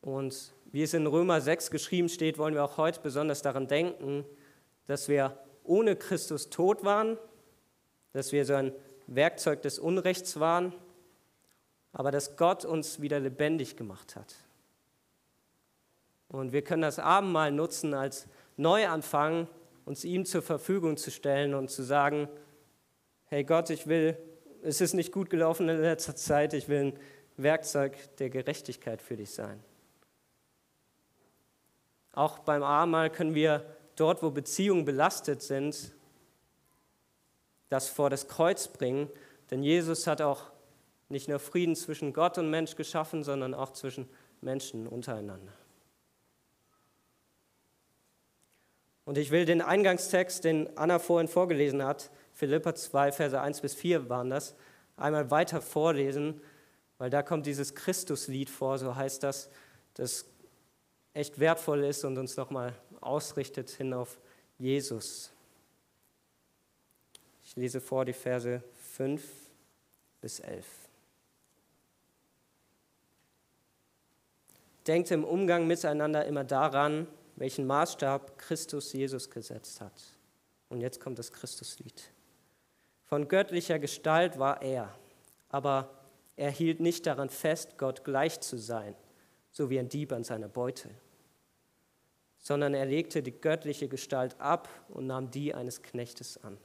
Und 0.00 0.52
wie 0.72 0.82
es 0.82 0.92
in 0.92 1.06
Römer 1.06 1.40
6 1.40 1.70
geschrieben 1.70 2.08
steht, 2.08 2.36
wollen 2.36 2.54
wir 2.54 2.64
auch 2.64 2.78
heute 2.78 3.00
besonders 3.00 3.42
daran 3.42 3.68
denken, 3.68 4.24
dass 4.86 5.08
wir 5.08 5.38
ohne 5.62 5.96
Christus 5.96 6.50
tot 6.50 6.84
waren, 6.84 7.16
dass 8.12 8.32
wir 8.32 8.44
so 8.44 8.54
ein 8.54 8.72
Werkzeug 9.06 9.62
des 9.62 9.78
Unrechts 9.78 10.40
waren, 10.40 10.74
aber 11.92 12.10
dass 12.10 12.36
Gott 12.36 12.64
uns 12.64 13.00
wieder 13.00 13.20
lebendig 13.20 13.76
gemacht 13.76 14.16
hat. 14.16 14.34
Und 16.28 16.52
wir 16.52 16.62
können 16.62 16.82
das 16.82 16.98
Abendmahl 16.98 17.52
nutzen 17.52 17.94
als 17.94 18.26
Neuanfang, 18.56 19.48
uns 19.84 20.04
ihm 20.04 20.24
zur 20.24 20.42
Verfügung 20.42 20.96
zu 20.96 21.10
stellen 21.10 21.54
und 21.54 21.70
zu 21.70 21.82
sagen, 21.82 22.28
hey 23.26 23.44
Gott, 23.44 23.70
ich 23.70 23.86
will, 23.86 24.16
es 24.62 24.80
ist 24.80 24.94
nicht 24.94 25.12
gut 25.12 25.30
gelaufen 25.30 25.68
in 25.68 25.80
letzter 25.80 26.16
Zeit, 26.16 26.54
ich 26.54 26.68
will 26.68 26.92
ein 26.92 26.98
Werkzeug 27.36 27.96
der 28.18 28.30
Gerechtigkeit 28.30 29.02
für 29.02 29.16
dich 29.16 29.30
sein. 29.30 29.62
Auch 32.12 32.38
beim 32.38 32.62
Abendmahl 32.62 33.10
können 33.10 33.34
wir 33.34 33.64
dort, 33.96 34.22
wo 34.22 34.30
Beziehungen 34.30 34.84
belastet 34.84 35.42
sind, 35.42 35.92
das 37.68 37.88
vor 37.88 38.08
das 38.08 38.28
Kreuz 38.28 38.68
bringen. 38.68 39.10
Denn 39.50 39.62
Jesus 39.62 40.06
hat 40.06 40.22
auch 40.22 40.52
nicht 41.08 41.28
nur 41.28 41.40
Frieden 41.40 41.74
zwischen 41.74 42.12
Gott 42.12 42.38
und 42.38 42.50
Mensch 42.50 42.76
geschaffen, 42.76 43.24
sondern 43.24 43.52
auch 43.52 43.72
zwischen 43.72 44.08
Menschen 44.40 44.86
untereinander. 44.86 45.52
Und 49.04 49.18
ich 49.18 49.30
will 49.30 49.44
den 49.44 49.60
Eingangstext, 49.60 50.44
den 50.44 50.76
Anna 50.76 50.98
vorhin 50.98 51.28
vorgelesen 51.28 51.84
hat, 51.84 52.10
Philippa 52.32 52.74
2, 52.74 53.12
Verse 53.12 53.40
1 53.40 53.60
bis 53.60 53.74
4 53.74 54.08
waren 54.08 54.30
das, 54.30 54.54
einmal 54.96 55.30
weiter 55.30 55.60
vorlesen, 55.60 56.40
weil 56.98 57.10
da 57.10 57.22
kommt 57.22 57.46
dieses 57.46 57.74
Christuslied 57.74 58.48
vor, 58.48 58.78
so 58.78 58.96
heißt 58.96 59.22
das, 59.22 59.50
das 59.94 60.26
echt 61.12 61.38
wertvoll 61.38 61.84
ist 61.84 62.04
und 62.04 62.18
uns 62.18 62.36
nochmal 62.36 62.74
ausrichtet 63.00 63.70
hin 63.70 63.92
auf 63.92 64.18
Jesus. 64.58 65.30
Ich 67.44 67.56
lese 67.56 67.80
vor 67.80 68.04
die 68.04 68.12
Verse 68.12 68.62
5 68.96 69.22
bis 70.20 70.40
11. 70.40 70.64
Denkt 74.86 75.10
im 75.10 75.24
Umgang 75.24 75.66
miteinander 75.66 76.24
immer 76.24 76.44
daran, 76.44 77.06
welchen 77.36 77.66
Maßstab 77.66 78.38
Christus 78.38 78.92
Jesus 78.92 79.30
gesetzt 79.30 79.80
hat. 79.80 80.02
Und 80.68 80.80
jetzt 80.80 81.00
kommt 81.00 81.18
das 81.18 81.32
Christuslied. 81.32 82.12
Von 83.04 83.28
göttlicher 83.28 83.78
Gestalt 83.78 84.38
war 84.38 84.62
er, 84.62 84.94
aber 85.48 85.90
er 86.36 86.50
hielt 86.50 86.80
nicht 86.80 87.06
daran 87.06 87.30
fest, 87.30 87.78
Gott 87.78 88.04
gleich 88.04 88.40
zu 88.40 88.58
sein, 88.58 88.96
so 89.52 89.70
wie 89.70 89.78
ein 89.78 89.88
Dieb 89.88 90.12
an 90.12 90.24
seiner 90.24 90.48
Beute 90.48 90.90
sondern 92.44 92.74
er 92.74 92.84
legte 92.84 93.22
die 93.22 93.32
göttliche 93.32 93.88
Gestalt 93.88 94.38
ab 94.38 94.68
und 94.90 95.06
nahm 95.06 95.30
die 95.30 95.54
eines 95.54 95.82
Knechtes 95.82 96.36
an. 96.44 96.58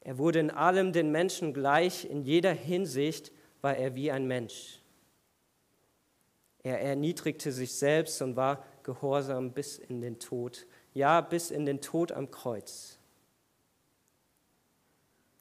Er 0.00 0.18
wurde 0.18 0.40
in 0.40 0.50
allem 0.50 0.92
den 0.92 1.12
Menschen 1.12 1.54
gleich, 1.54 2.04
in 2.04 2.24
jeder 2.24 2.52
Hinsicht 2.52 3.30
war 3.62 3.76
er 3.76 3.94
wie 3.94 4.10
ein 4.10 4.26
Mensch. 4.26 4.82
Er 6.64 6.80
erniedrigte 6.80 7.52
sich 7.52 7.72
selbst 7.72 8.20
und 8.20 8.34
war 8.34 8.66
gehorsam 8.84 9.52
bis 9.52 9.78
in 9.78 10.00
den 10.00 10.18
Tod, 10.18 10.66
ja 10.92 11.20
bis 11.20 11.50
in 11.50 11.66
den 11.66 11.80
Tod 11.80 12.12
am 12.12 12.30
Kreuz. 12.30 12.98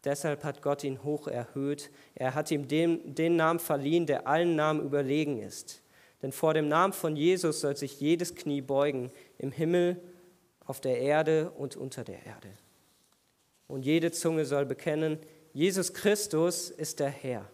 Deshalb 0.03 0.43
hat 0.43 0.61
Gott 0.61 0.83
ihn 0.83 1.03
hoch 1.03 1.27
erhöht. 1.27 1.89
Er 2.15 2.35
hat 2.35 2.51
ihm 2.51 2.67
den, 2.67 3.15
den 3.15 3.37
Namen 3.37 3.59
verliehen, 3.59 4.05
der 4.05 4.27
allen 4.27 4.55
Namen 4.55 4.81
überlegen 4.83 5.39
ist 5.39 5.83
denn 6.23 6.31
vor 6.31 6.53
dem 6.53 6.69
Namen 6.69 6.93
von 6.93 7.17
Jesus 7.17 7.59
soll 7.59 7.75
sich 7.75 7.99
jedes 7.99 8.33
Knie 8.33 8.61
beugen, 8.61 9.11
im 9.37 9.51
Himmel, 9.51 10.01
auf 10.65 10.79
der 10.79 10.99
Erde 10.99 11.51
und 11.51 11.75
unter 11.75 12.05
der 12.05 12.25
Erde. 12.25 12.47
Und 13.67 13.85
jede 13.85 14.11
Zunge 14.11 14.45
soll 14.45 14.65
bekennen, 14.65 15.19
Jesus 15.51 15.93
Christus 15.93 16.69
ist 16.69 17.01
der 17.01 17.09
Herr. 17.09 17.49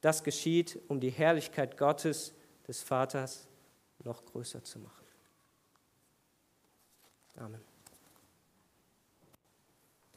Das 0.00 0.24
geschieht, 0.24 0.80
um 0.88 0.98
die 0.98 1.10
Herrlichkeit 1.10 1.78
Gottes, 1.78 2.34
des 2.66 2.82
Vaters, 2.82 3.47
noch 4.04 4.24
größer 4.24 4.62
zu 4.62 4.78
machen. 4.78 5.06
Amen. 7.36 7.67